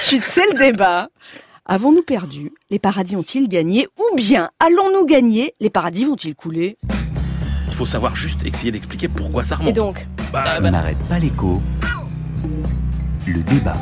de 0.00 0.04
suite, 0.04 0.24
c'est 0.24 0.50
le 0.52 0.58
débat. 0.58 1.08
Avons-nous 1.66 2.02
perdu? 2.02 2.52
Les 2.70 2.78
paradis 2.78 3.16
ont-ils 3.16 3.48
gagné? 3.48 3.86
Ou 3.98 4.16
bien 4.16 4.48
allons-nous 4.58 5.04
gagner? 5.06 5.54
Les 5.60 5.70
paradis 5.70 6.04
vont-ils 6.04 6.34
couler? 6.34 6.76
Il 7.68 7.74
faut 7.74 7.86
savoir 7.86 8.16
juste 8.16 8.44
essayer 8.44 8.72
d'expliquer 8.72 9.08
pourquoi 9.08 9.44
ça 9.44 9.56
remonte. 9.56 9.70
Et 9.70 9.72
donc 9.72 10.06
Bah, 10.32 10.44
On 10.58 10.70
n'arrête 10.70 10.98
pas 11.08 11.18
l'écho. 11.18 11.62
Le 13.26 13.42
débat. 13.44 13.76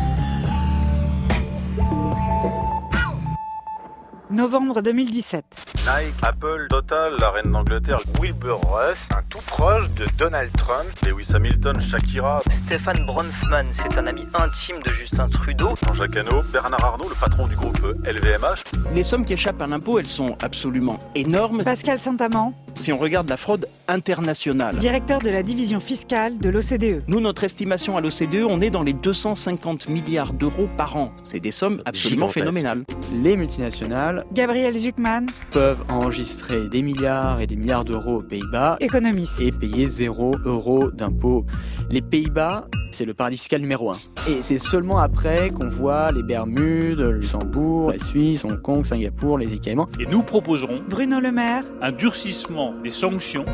Novembre 4.30 4.82
2017. 4.82 5.44
Nike, 5.86 6.14
Apple, 6.22 6.66
Total, 6.68 7.14
la 7.18 7.30
reine 7.30 7.50
d'Angleterre, 7.50 8.00
Wilbur 8.20 8.60
Russ, 8.60 8.98
un 9.16 9.22
tout 9.30 9.40
proche 9.46 9.88
de 9.94 10.04
Donald 10.18 10.50
Trump, 10.58 10.86
Lewis 11.06 11.28
Hamilton, 11.34 11.80
Shakira, 11.80 12.40
Stéphane 12.50 13.06
Bronfman, 13.06 13.64
c'est 13.72 13.96
un 13.96 14.06
ami 14.06 14.26
intime 14.34 14.80
de 14.84 14.92
Justin 14.92 15.30
Trudeau. 15.30 15.70
Jean-Jacques 15.86 16.16
Hano, 16.16 16.42
Bernard 16.52 16.84
Arnault, 16.84 17.08
le 17.08 17.14
patron 17.14 17.46
du 17.46 17.56
groupe 17.56 17.80
LVMH. 18.04 18.64
Les 18.94 19.02
sommes 19.02 19.24
qui 19.24 19.32
échappent 19.32 19.62
à 19.62 19.66
l'impôt, 19.66 19.98
elles 19.98 20.06
sont 20.06 20.36
absolument 20.42 20.98
énormes. 21.14 21.64
Pascal 21.64 21.98
Saint-Amand, 21.98 22.52
Si 22.78 22.92
on 22.92 22.96
regarde 22.96 23.28
la 23.28 23.36
fraude 23.36 23.66
internationale. 23.88 24.76
directeur 24.76 25.20
de 25.20 25.30
la 25.30 25.42
division 25.42 25.80
fiscale 25.80 26.38
de 26.38 26.48
l'OCDE. 26.48 27.02
Nous, 27.08 27.20
notre 27.20 27.42
estimation 27.42 27.96
à 27.96 28.00
l'OCDE, 28.00 28.44
on 28.48 28.60
est 28.60 28.70
dans 28.70 28.84
les 28.84 28.92
250 28.92 29.88
milliards 29.88 30.32
d'euros 30.32 30.68
par 30.76 30.96
an. 30.96 31.10
C'est 31.24 31.40
des 31.40 31.50
sommes 31.50 31.82
absolument 31.86 32.28
phénoménales. 32.28 32.84
Les 33.22 33.36
multinationales 33.36 34.24
Gabriel 34.32 34.76
Zuckman, 34.76 35.26
peuvent 35.50 35.84
enregistrer 35.88 36.68
des 36.68 36.82
milliards 36.82 37.40
et 37.40 37.46
des 37.48 37.56
milliards 37.56 37.84
d'euros 37.84 38.18
aux 38.18 38.22
Pays-Bas 38.22 38.76
économiste. 38.80 39.40
et 39.40 39.50
payer 39.50 39.88
0 39.88 40.32
euros 40.44 40.90
d'impôts. 40.92 41.44
Les 41.90 42.02
Pays-Bas, 42.02 42.68
c'est 42.92 43.06
le 43.06 43.14
paradis 43.14 43.38
fiscal 43.38 43.60
numéro 43.60 43.90
1. 43.90 43.94
Et 44.28 44.38
c'est 44.42 44.58
seulement 44.58 44.98
après 44.98 45.50
qu'on 45.50 45.68
voit 45.68 46.12
les 46.12 46.22
Bermudes, 46.22 46.98
le 46.98 47.12
Luxembourg, 47.12 47.90
la 47.90 47.98
Suisse, 47.98 48.44
Hong 48.44 48.60
Kong, 48.60 48.84
Singapour, 48.84 49.38
les 49.38 49.52
îles 49.52 49.60
Caïmans. 49.60 49.88
Et 49.98 50.06
nous 50.06 50.22
proposerons 50.22 50.82
Bruno 50.88 51.18
Le 51.20 51.32
Maire, 51.32 51.64
un 51.80 51.92
durcissement 51.92 52.67
des 52.82 52.90
sanctions. 52.90 53.44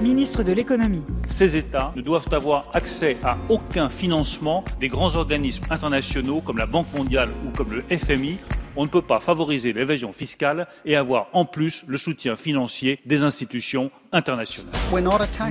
ministre 0.00 0.42
de 0.42 0.52
l'économie. 0.52 1.04
Ces 1.26 1.56
États 1.56 1.92
ne 1.94 2.02
doivent 2.02 2.32
avoir 2.32 2.70
accès 2.72 3.16
à 3.22 3.36
aucun 3.48 3.88
financement 3.88 4.64
des 4.80 4.88
grands 4.88 5.16
organismes 5.16 5.64
internationaux 5.70 6.40
comme 6.40 6.58
la 6.58 6.66
Banque 6.66 6.92
mondiale 6.94 7.30
ou 7.46 7.50
comme 7.50 7.72
le 7.72 7.80
FMI. 7.82 8.38
On 8.76 8.84
ne 8.84 8.88
peut 8.88 9.02
pas 9.02 9.20
favoriser 9.20 9.72
l'évasion 9.72 10.12
fiscale 10.12 10.66
et 10.84 10.96
avoir 10.96 11.28
en 11.32 11.44
plus 11.44 11.84
le 11.86 11.98
soutien 11.98 12.36
financier 12.36 13.00
des 13.04 13.22
institutions 13.22 13.90
internationales. 14.12 14.72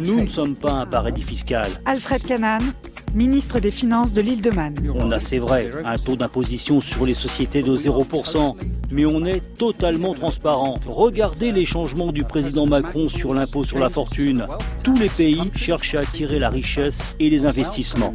Nous 0.04 0.22
ne 0.24 0.28
sommes 0.30 0.56
pas 0.56 0.72
un 0.72 0.86
paradis 0.86 1.24
fiscal. 1.24 1.68
Alfred 1.86 2.24
Canan, 2.26 2.62
ministre 3.14 3.60
des 3.60 3.72
Finances 3.72 4.14
de 4.14 4.22
l'île 4.22 4.42
de 4.42 4.52
Man. 4.52 4.74
On 4.96 5.12
a, 5.12 5.20
c'est 5.20 5.40
vrai, 5.40 5.70
un 5.86 5.98
taux 5.98 6.16
d'imposition 6.16 6.82
sur 6.82 7.06
les 7.06 7.14
sociétés 7.14 7.62
de 7.62 7.76
0%, 7.76 8.56
mais 8.92 9.06
on 9.06 9.26
est 9.26 9.42
totalement 9.58 10.14
transparent. 10.14 10.76
Regardez 10.86 11.52
les 11.52 11.66
changements 11.66 12.12
du 12.12 12.24
président 12.24 12.66
Macron 12.66 13.10
sur 13.10 13.34
l'impôt 13.34 13.64
sur 13.64 13.80
la 13.80 13.90
fortune. 13.90 14.46
Tous 14.84 14.96
les 14.96 15.10
pays 15.10 15.52
cherchent 15.56 15.96
à 15.96 16.02
attirer 16.02 16.40
la 16.40 16.50
richesse 16.50 17.16
et 17.20 17.30
les 17.30 17.46
investissements. 17.46 18.14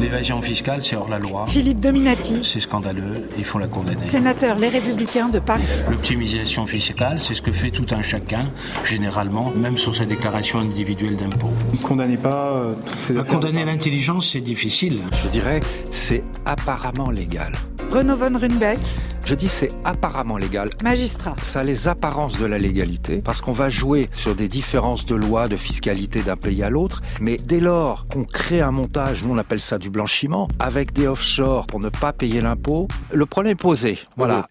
L'évasion 0.00 0.40
fiscale, 0.42 0.82
c'est 0.82 0.96
hors 0.96 1.08
la 1.08 1.18
loi. 1.18 1.46
Philippe 1.48 1.80
Dominati, 1.80 2.40
C'est 2.42 2.60
scandaleux, 2.60 3.28
il 3.36 3.44
faut 3.44 3.58
la 3.58 3.66
condamner. 3.66 4.06
sénateur 4.06 4.58
Les 4.58 4.68
Républicains 4.68 5.28
de 5.28 5.38
Paris. 5.38 5.62
L'optimisation 5.90 6.66
fiscale, 6.66 7.20
c'est 7.20 7.34
ce 7.34 7.42
que 7.42 7.52
fait 7.52 7.70
tout 7.70 7.86
un 7.90 8.02
chacun, 8.02 8.50
généralement, 8.84 9.52
même 9.56 9.78
sur 9.78 9.94
sa 9.94 10.04
déclaration 10.04 10.58
individuelle 10.58 11.16
d'impôt. 11.16 11.50
Ne 11.72 11.78
condamnez 11.78 12.16
pas 12.16 12.52
euh, 12.52 12.74
toutes 12.74 13.00
ces 13.00 13.14
condamner 13.24 13.64
l'intelligence, 13.64 14.33
c'est 14.34 14.40
difficile. 14.40 14.94
Je 15.22 15.28
dirais, 15.28 15.60
c'est 15.92 16.24
apparemment 16.44 17.08
légal. 17.08 17.52
Renaud 17.92 18.16
von 18.16 18.36
Runbeck, 18.36 18.80
Je 19.24 19.36
dis 19.36 19.46
c'est 19.46 19.70
apparemment 19.84 20.36
légal. 20.36 20.70
magistrat. 20.82 21.36
Ça 21.40 21.60
a 21.60 21.62
les 21.62 21.86
apparences 21.86 22.36
de 22.40 22.44
la 22.44 22.58
légalité, 22.58 23.22
parce 23.24 23.40
qu'on 23.40 23.52
va 23.52 23.70
jouer 23.70 24.10
sur 24.12 24.34
des 24.34 24.48
différences 24.48 25.06
de 25.06 25.14
loi, 25.14 25.46
de 25.46 25.56
fiscalité 25.56 26.22
d'un 26.22 26.34
pays 26.36 26.64
à 26.64 26.68
l'autre, 26.68 27.00
mais 27.20 27.38
dès 27.38 27.60
lors 27.60 28.08
qu'on 28.08 28.24
crée 28.24 28.60
un 28.60 28.72
montage, 28.72 29.22
nous 29.22 29.32
on 29.32 29.38
appelle 29.38 29.60
ça 29.60 29.78
du 29.78 29.88
blanchiment, 29.88 30.48
avec 30.58 30.92
des 30.92 31.06
offshore 31.06 31.68
pour 31.68 31.78
ne 31.78 31.88
pas 31.88 32.12
payer 32.12 32.40
l'impôt, 32.40 32.88
le 33.12 33.26
problème 33.26 33.52
est 33.52 33.54
posé. 33.54 34.00
Voilà. 34.16 34.48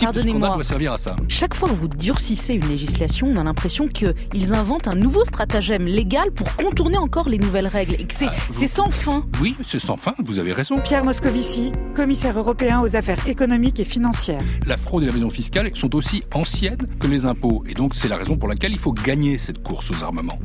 Pardonnez-moi. 0.00 0.62
servir 0.64 0.92
à 0.92 0.98
ça. 0.98 1.16
Chaque 1.28 1.54
fois 1.54 1.68
que 1.68 1.74
vous 1.74 1.88
durcissez 1.88 2.54
une 2.54 2.68
législation, 2.68 3.28
on 3.28 3.36
a 3.36 3.44
l'impression 3.44 3.88
qu'ils 3.88 4.54
inventent 4.54 4.88
un 4.88 4.94
nouveau 4.94 5.24
stratagème 5.24 5.84
légal 5.84 6.30
pour 6.32 6.54
contourner 6.56 6.98
encore 6.98 7.28
les 7.28 7.38
nouvelles 7.38 7.66
règles 7.66 7.94
et 7.94 8.04
que 8.04 8.14
c'est 8.14 8.26
c'est 8.50 8.68
sans 8.68 8.90
fin. 8.90 9.24
Oui, 9.40 9.56
c'est 9.62 9.78
sans 9.78 9.96
fin, 9.96 10.14
vous 10.24 10.38
avez 10.38 10.52
raison. 10.52 10.78
Pierre 10.80 11.04
Moscovici, 11.04 11.72
commissaire 11.94 12.38
européen 12.38 12.80
aux 12.80 12.96
affaires 12.96 13.26
économiques 13.28 13.80
et 13.80 13.84
financières. 13.84 14.40
La 14.66 14.76
fraude 14.76 15.02
et 15.02 15.06
l'évasion 15.06 15.30
fiscale 15.30 15.70
sont 15.74 15.94
aussi 15.94 16.22
anciennes 16.34 16.86
que 17.00 17.06
les 17.06 17.24
impôts, 17.24 17.64
et 17.68 17.74
donc 17.74 17.94
c'est 17.94 18.08
la 18.08 18.16
raison 18.16 18.36
pour 18.36 18.48
laquelle 18.48 18.72
il 18.72 18.78
faut 18.78 18.92
gagner 18.92 19.38
cette 19.38 19.62
course 19.62 19.90
aux 19.90 20.04
armements. 20.04 20.38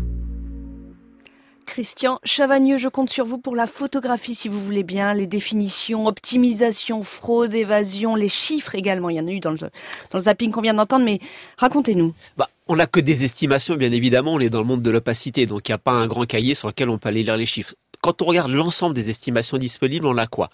Christian 1.72 2.20
Chavagneux, 2.26 2.76
je 2.78 2.90
compte 2.90 3.10
sur 3.10 3.24
vous 3.24 3.38
pour 3.38 3.56
la 3.56 3.66
photographie 3.66 4.36
si 4.36 4.50
vous 4.50 4.60
voulez 4.60 4.84
bien, 4.84 5.14
les 5.14 5.26
définitions, 5.26 6.06
optimisation, 6.06 7.02
fraude, 7.02 7.54
évasion, 7.54 8.18
les 8.18 8.28
chiffres 8.28 8.76
également. 8.76 9.10
Il 9.10 9.16
y 9.16 9.22
en 9.22 9.28
a 9.28 9.32
eu 9.32 9.40
dans 9.40 9.52
le, 9.52 10.20
zapping 10.20 10.52
qu'on 10.52 10.60
vient 10.60 10.74
d'entendre, 10.74 11.06
mais 11.06 11.22
racontez-nous. 11.56 12.14
Bah, 12.36 12.50
on 12.68 12.76
n'a 12.76 12.88
que 12.88 13.00
des 13.00 13.24
estimations, 13.24 13.78
bien 13.78 13.94
évidemment. 13.94 14.34
On 14.34 14.42
est 14.42 14.50
dans 14.50 14.60
le 14.60 14.66
monde 14.66 14.82
de 14.82 14.92
l'opacité, 14.92 15.46
donc 15.46 15.70
il 15.70 15.72
n'y 15.72 15.76
a 15.76 15.78
pas 15.78 15.94
un 15.94 16.08
grand 16.08 16.26
cahier 16.26 16.56
sur 16.56 16.68
lequel 16.68 16.90
on 16.90 16.98
peut 16.98 17.08
aller 17.08 17.24
lire 17.24 17.38
les 17.38 17.46
chiffres. 17.46 17.74
Quand 18.02 18.22
on 18.22 18.26
regarde 18.26 18.52
l'ensemble 18.52 18.94
des 18.94 19.10
estimations 19.10 19.58
disponibles, 19.58 20.08
on 20.08 20.18
a 20.18 20.28
quoi? 20.28 20.50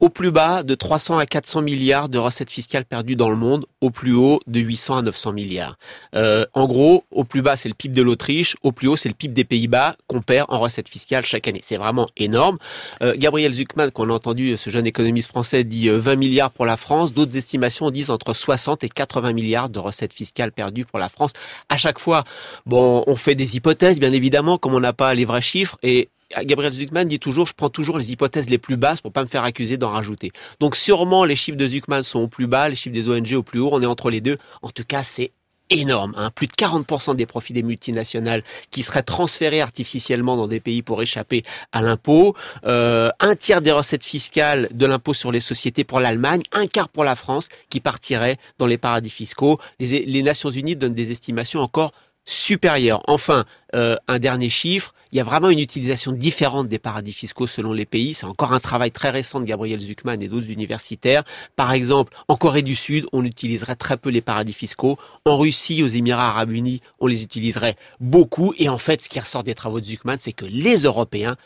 Au 0.00 0.10
plus 0.10 0.30
bas, 0.30 0.62
de 0.62 0.76
300 0.76 1.18
à 1.18 1.26
400 1.26 1.60
milliards 1.60 2.08
de 2.08 2.18
recettes 2.18 2.52
fiscales 2.52 2.84
perdues 2.84 3.16
dans 3.16 3.30
le 3.30 3.34
monde. 3.34 3.66
Au 3.80 3.90
plus 3.90 4.14
haut, 4.14 4.38
de 4.46 4.60
800 4.60 4.98
à 4.98 5.02
900 5.02 5.32
milliards. 5.32 5.76
Euh, 6.14 6.46
en 6.54 6.68
gros, 6.68 7.04
au 7.10 7.24
plus 7.24 7.42
bas, 7.42 7.56
c'est 7.56 7.68
le 7.68 7.74
PIB 7.74 7.96
de 7.96 8.02
l'Autriche. 8.02 8.56
Au 8.62 8.70
plus 8.70 8.86
haut, 8.86 8.96
c'est 8.96 9.08
le 9.08 9.16
PIB 9.16 9.34
des 9.34 9.42
Pays-Bas 9.42 9.96
qu'on 10.06 10.22
perd 10.22 10.46
en 10.50 10.60
recettes 10.60 10.88
fiscales 10.88 11.24
chaque 11.26 11.48
année. 11.48 11.62
C'est 11.64 11.78
vraiment 11.78 12.08
énorme. 12.16 12.58
Euh, 13.02 13.14
Gabriel 13.16 13.52
Zuckman, 13.52 13.90
qu'on 13.90 14.08
a 14.08 14.12
entendu, 14.12 14.56
ce 14.56 14.70
jeune 14.70 14.86
économiste 14.86 15.30
français, 15.30 15.64
dit 15.64 15.88
euh, 15.88 15.98
20 15.98 16.14
milliards 16.14 16.52
pour 16.52 16.64
la 16.64 16.76
France. 16.76 17.12
D'autres 17.12 17.36
estimations 17.36 17.90
disent 17.90 18.10
entre 18.10 18.34
60 18.34 18.84
et 18.84 18.88
80 18.88 19.32
milliards 19.32 19.68
de 19.68 19.80
recettes 19.80 20.14
fiscales 20.14 20.52
perdues 20.52 20.84
pour 20.84 21.00
la 21.00 21.08
France. 21.08 21.32
À 21.68 21.76
chaque 21.76 21.98
fois, 21.98 22.22
bon, 22.66 23.02
on 23.08 23.16
fait 23.16 23.34
des 23.34 23.56
hypothèses, 23.56 23.98
bien 23.98 24.12
évidemment, 24.12 24.58
comme 24.58 24.74
on 24.74 24.80
n'a 24.80 24.92
pas 24.92 25.12
les 25.14 25.24
vrais 25.24 25.40
chiffres. 25.40 25.76
Et 25.82 26.08
Gabriel 26.42 26.72
Zuckman 26.72 27.04
dit 27.04 27.18
toujours, 27.18 27.46
je 27.46 27.54
prends 27.54 27.70
toujours 27.70 27.98
les 27.98 28.12
hypothèses 28.12 28.50
les 28.50 28.58
plus 28.58 28.76
basses 28.76 29.00
pour 29.00 29.12
pas 29.12 29.22
me 29.22 29.28
faire 29.28 29.44
accuser 29.44 29.76
d'en 29.76 29.90
rajouter. 29.90 30.30
Donc 30.60 30.76
sûrement 30.76 31.24
les 31.24 31.36
chiffres 31.36 31.56
de 31.56 31.66
Zuckman 31.66 32.02
sont 32.02 32.20
au 32.20 32.28
plus 32.28 32.46
bas, 32.46 32.68
les 32.68 32.74
chiffres 32.74 32.94
des 32.94 33.08
ONG 33.08 33.32
au 33.32 33.42
plus 33.42 33.60
haut, 33.60 33.70
on 33.72 33.82
est 33.82 33.86
entre 33.86 34.10
les 34.10 34.20
deux. 34.20 34.36
En 34.62 34.70
tout 34.70 34.84
cas, 34.84 35.02
c'est 35.02 35.32
énorme. 35.70 36.14
Hein. 36.16 36.30
Plus 36.30 36.46
de 36.46 36.52
40% 36.52 37.16
des 37.16 37.26
profits 37.26 37.52
des 37.52 37.62
multinationales 37.62 38.42
qui 38.70 38.82
seraient 38.82 39.02
transférés 39.02 39.60
artificiellement 39.60 40.36
dans 40.36 40.48
des 40.48 40.60
pays 40.60 40.82
pour 40.82 41.02
échapper 41.02 41.44
à 41.72 41.82
l'impôt. 41.82 42.34
Euh, 42.64 43.10
un 43.20 43.36
tiers 43.36 43.60
des 43.60 43.72
recettes 43.72 44.04
fiscales 44.04 44.68
de 44.72 44.86
l'impôt 44.86 45.14
sur 45.14 45.32
les 45.32 45.40
sociétés 45.40 45.84
pour 45.84 46.00
l'Allemagne, 46.00 46.42
un 46.52 46.66
quart 46.66 46.88
pour 46.88 47.04
la 47.04 47.14
France 47.14 47.48
qui 47.70 47.80
partirait 47.80 48.38
dans 48.58 48.66
les 48.66 48.78
paradis 48.78 49.10
fiscaux. 49.10 49.58
Les, 49.78 50.04
les 50.04 50.22
Nations 50.22 50.50
Unies 50.50 50.76
donnent 50.76 50.94
des 50.94 51.12
estimations 51.12 51.60
encore 51.60 51.92
supérieures. 52.28 53.02
Enfin, 53.06 53.46
euh, 53.74 53.96
un 54.06 54.18
dernier 54.18 54.50
chiffre, 54.50 54.94
il 55.10 55.16
y 55.16 55.20
a 55.20 55.24
vraiment 55.24 55.48
une 55.48 55.58
utilisation 55.58 56.12
différente 56.12 56.68
des 56.68 56.78
paradis 56.78 57.14
fiscaux 57.14 57.46
selon 57.46 57.72
les 57.72 57.86
pays. 57.86 58.12
C'est 58.12 58.26
encore 58.26 58.52
un 58.52 58.60
travail 58.60 58.90
très 58.90 59.08
récent 59.08 59.40
de 59.40 59.46
Gabriel 59.46 59.80
Zuckman 59.80 60.20
et 60.20 60.28
d'autres 60.28 60.50
universitaires. 60.50 61.24
Par 61.56 61.72
exemple, 61.72 62.12
en 62.28 62.36
Corée 62.36 62.60
du 62.60 62.74
Sud, 62.74 63.06
on 63.12 63.24
utiliserait 63.24 63.76
très 63.76 63.96
peu 63.96 64.10
les 64.10 64.20
paradis 64.20 64.52
fiscaux. 64.52 64.98
En 65.24 65.38
Russie, 65.38 65.82
aux 65.82 65.88
Émirats 65.88 66.28
arabes 66.28 66.50
unis, 66.50 66.82
on 67.00 67.06
les 67.06 67.22
utiliserait 67.22 67.76
beaucoup. 67.98 68.52
Et 68.58 68.68
en 68.68 68.78
fait, 68.78 69.00
ce 69.00 69.08
qui 69.08 69.18
ressort 69.18 69.42
des 69.42 69.54
travaux 69.54 69.80
de 69.80 69.86
Zuckman, 69.86 70.16
c'est 70.18 70.32
que 70.32 70.44
les 70.44 70.82
Européens 70.82 71.36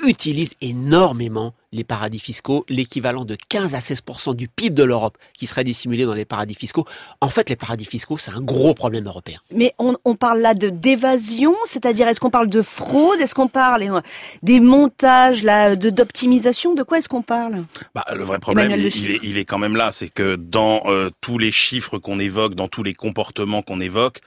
utilisent 0.00 0.56
énormément 0.60 1.54
les 1.74 1.84
paradis 1.84 2.20
fiscaux, 2.20 2.64
l'équivalent 2.68 3.24
de 3.24 3.36
15 3.48 3.74
à 3.74 3.80
16% 3.80 4.34
du 4.34 4.48
PIB 4.48 4.74
de 4.74 4.84
l'Europe 4.84 5.18
qui 5.34 5.46
serait 5.46 5.64
dissimulé 5.64 6.04
dans 6.04 6.14
les 6.14 6.24
paradis 6.24 6.54
fiscaux. 6.54 6.86
En 7.20 7.28
fait, 7.28 7.50
les 7.50 7.56
paradis 7.56 7.84
fiscaux, 7.84 8.16
c'est 8.16 8.30
un 8.30 8.40
gros 8.40 8.74
problème 8.74 9.06
européen. 9.06 9.38
Mais 9.50 9.74
on, 9.78 9.96
on 10.04 10.14
parle 10.14 10.40
là 10.40 10.54
de 10.54 10.68
d'évasion, 10.68 11.54
c'est-à-dire 11.64 12.08
est-ce 12.08 12.20
qu'on 12.20 12.30
parle 12.30 12.48
de 12.48 12.62
fraude, 12.62 13.20
est-ce 13.20 13.34
qu'on 13.34 13.48
parle 13.48 13.82
euh, 13.82 14.00
des 14.42 14.60
montages 14.60 15.42
là, 15.42 15.76
de 15.76 15.90
d'optimisation, 15.90 16.74
de 16.74 16.82
quoi 16.82 16.98
est-ce 16.98 17.08
qu'on 17.08 17.22
parle? 17.22 17.64
Bah, 17.94 18.04
le 18.14 18.24
vrai 18.24 18.38
problème, 18.38 18.70
il, 18.72 18.86
est, 18.86 19.20
il 19.22 19.36
est 19.38 19.44
quand 19.44 19.58
même 19.58 19.76
là, 19.76 19.90
c'est 19.92 20.08
que 20.08 20.36
dans 20.36 20.82
euh, 20.86 21.10
tous 21.20 21.38
les 21.38 21.50
chiffres 21.50 21.98
qu'on 21.98 22.18
évoque, 22.18 22.54
dans 22.54 22.68
tous 22.68 22.82
les 22.82 22.94
comportements 22.94 23.62
qu'on 23.62 23.80
évoque, 23.80 24.20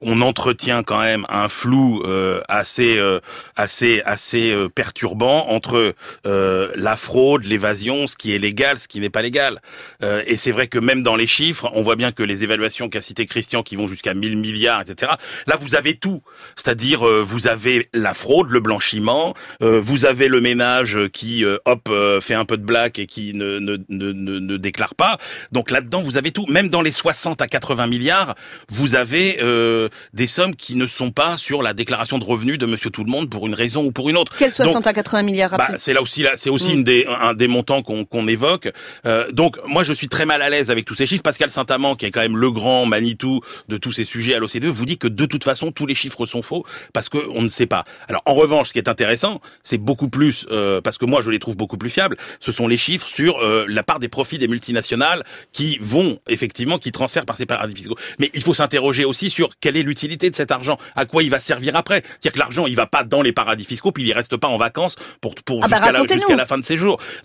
on 0.00 0.22
entretient 0.22 0.82
quand 0.82 1.00
même 1.00 1.26
un 1.28 1.48
flou 1.48 2.02
euh, 2.04 2.40
assez, 2.48 2.98
euh, 2.98 3.20
assez, 3.56 4.02
assez 4.04 4.52
euh, 4.52 4.68
perturbant 4.68 5.48
entre 5.48 5.94
euh, 6.26 6.72
la 6.76 6.93
la 6.94 6.98
fraude, 6.98 7.42
l'évasion, 7.44 8.06
ce 8.06 8.14
qui 8.14 8.32
est 8.36 8.38
légal, 8.38 8.78
ce 8.78 8.86
qui 8.86 9.00
n'est 9.00 9.10
pas 9.10 9.20
légal. 9.20 9.60
Euh, 10.04 10.22
et 10.28 10.36
c'est 10.36 10.52
vrai 10.52 10.68
que 10.68 10.78
même 10.78 11.02
dans 11.02 11.16
les 11.16 11.26
chiffres, 11.26 11.68
on 11.74 11.82
voit 11.82 11.96
bien 11.96 12.12
que 12.12 12.22
les 12.22 12.44
évaluations 12.44 12.88
qu'a 12.88 13.00
cité 13.00 13.26
Christian, 13.26 13.64
qui 13.64 13.74
vont 13.74 13.88
jusqu'à 13.88 14.14
1000 14.14 14.36
milliards, 14.36 14.82
etc. 14.82 15.10
Là, 15.48 15.56
vous 15.60 15.74
avez 15.74 15.96
tout. 15.96 16.22
C'est-à-dire, 16.54 17.04
euh, 17.04 17.20
vous 17.24 17.48
avez 17.48 17.88
la 17.94 18.14
fraude, 18.14 18.48
le 18.50 18.60
blanchiment, 18.60 19.34
euh, 19.60 19.80
vous 19.80 20.06
avez 20.06 20.28
le 20.28 20.40
ménage 20.40 20.96
qui, 21.12 21.44
euh, 21.44 21.58
hop, 21.64 21.88
euh, 21.88 22.20
fait 22.20 22.34
un 22.34 22.44
peu 22.44 22.56
de 22.56 22.62
blague 22.62 23.00
et 23.00 23.06
qui 23.06 23.34
ne, 23.34 23.58
ne, 23.58 23.76
ne, 23.88 24.12
ne, 24.12 24.38
ne 24.38 24.56
déclare 24.56 24.94
pas. 24.94 25.18
Donc 25.50 25.72
là-dedans, 25.72 26.00
vous 26.00 26.16
avez 26.16 26.30
tout. 26.30 26.46
Même 26.46 26.68
dans 26.68 26.82
les 26.82 26.92
60 26.92 27.42
à 27.42 27.48
80 27.48 27.88
milliards, 27.88 28.36
vous 28.68 28.94
avez 28.94 29.38
euh, 29.42 29.88
des 30.12 30.28
sommes 30.28 30.54
qui 30.54 30.76
ne 30.76 30.86
sont 30.86 31.10
pas 31.10 31.38
sur 31.38 31.60
la 31.60 31.74
déclaration 31.74 32.20
de 32.20 32.24
revenus 32.24 32.56
de 32.56 32.66
Monsieur 32.66 32.90
Tout 32.90 33.02
le 33.02 33.10
Monde 33.10 33.28
pour 33.30 33.48
une 33.48 33.54
raison 33.54 33.84
ou 33.84 33.90
pour 33.90 34.10
une 34.10 34.16
autre. 34.16 34.32
Quel 34.38 34.52
60 34.52 34.74
Donc, 34.74 34.86
à 34.86 34.92
80 34.92 35.22
milliards 35.24 35.56
bah, 35.56 35.70
c'est 35.76 35.92
là 35.92 36.00
aussi 36.00 36.22
là, 36.22 36.32
c'est 36.36 36.50
aussi 36.50 36.70
Mm. 36.70 36.74
une 36.78 36.83
des, 36.84 37.06
un 37.06 37.34
des 37.34 37.48
montants 37.48 37.82
qu'on 37.82 38.04
qu'on 38.04 38.28
évoque. 38.28 38.70
Euh, 39.06 39.30
donc 39.32 39.58
moi 39.66 39.82
je 39.82 39.92
suis 39.92 40.08
très 40.08 40.26
mal 40.26 40.42
à 40.42 40.50
l'aise 40.50 40.70
avec 40.70 40.84
tous 40.84 40.94
ces 40.94 41.06
chiffres. 41.06 41.22
Pascal 41.22 41.50
Saint-Amand, 41.50 41.96
qui 41.96 42.06
est 42.06 42.10
quand 42.10 42.20
même 42.20 42.36
le 42.36 42.50
grand 42.50 42.86
Manitou 42.86 43.40
de 43.68 43.76
tous 43.76 43.92
ces 43.92 44.04
sujets 44.04 44.34
à 44.34 44.38
l'OCDE, 44.38 44.66
vous 44.66 44.84
dit 44.84 44.98
que 44.98 45.08
de 45.08 45.26
toute 45.26 45.44
façon 45.44 45.72
tous 45.72 45.86
les 45.86 45.94
chiffres 45.94 46.26
sont 46.26 46.42
faux 46.42 46.64
parce 46.92 47.08
que 47.08 47.18
on 47.34 47.42
ne 47.42 47.48
sait 47.48 47.66
pas. 47.66 47.84
Alors 48.08 48.22
en 48.26 48.34
revanche, 48.34 48.68
ce 48.68 48.72
qui 48.72 48.78
est 48.78 48.88
intéressant, 48.88 49.40
c'est 49.62 49.78
beaucoup 49.78 50.08
plus 50.08 50.46
euh, 50.50 50.80
parce 50.80 50.98
que 50.98 51.04
moi 51.06 51.20
je 51.22 51.30
les 51.30 51.38
trouve 51.38 51.56
beaucoup 51.56 51.78
plus 51.78 51.90
fiables. 51.90 52.16
Ce 52.38 52.52
sont 52.52 52.68
les 52.68 52.76
chiffres 52.76 53.08
sur 53.08 53.38
euh, 53.38 53.64
la 53.68 53.82
part 53.82 53.98
des 53.98 54.08
profits 54.08 54.38
des 54.38 54.48
multinationales 54.48 55.24
qui 55.52 55.78
vont 55.80 56.20
effectivement 56.28 56.78
qui 56.78 56.92
transfèrent 56.92 57.26
par 57.26 57.36
ces 57.36 57.46
paradis 57.46 57.74
fiscaux. 57.74 57.96
Mais 58.18 58.30
il 58.34 58.42
faut 58.42 58.54
s'interroger 58.54 59.04
aussi 59.04 59.30
sur 59.30 59.50
quelle 59.60 59.76
est 59.76 59.82
l'utilité 59.82 60.30
de 60.30 60.36
cet 60.36 60.50
argent, 60.50 60.78
à 60.94 61.06
quoi 61.06 61.22
il 61.22 61.30
va 61.30 61.40
servir 61.40 61.76
après. 61.76 62.02
C'est-à-dire 62.04 62.32
que 62.32 62.38
l'argent 62.38 62.66
il 62.66 62.76
va 62.76 62.86
pas 62.86 63.04
dans 63.04 63.22
les 63.22 63.32
paradis 63.32 63.64
fiscaux 63.64 63.92
puis 63.92 64.04
il 64.04 64.12
reste 64.12 64.36
pas 64.36 64.48
en 64.48 64.58
vacances 64.58 64.96
pour 65.20 65.34
pour 65.34 65.60
Ah 65.62 65.68
bah, 65.68 65.76
jusqu'à 66.12 66.32
la, 66.32 66.36
la 66.36 66.46
fin 66.46 66.58
de 66.58 66.64
ses 66.64 66.73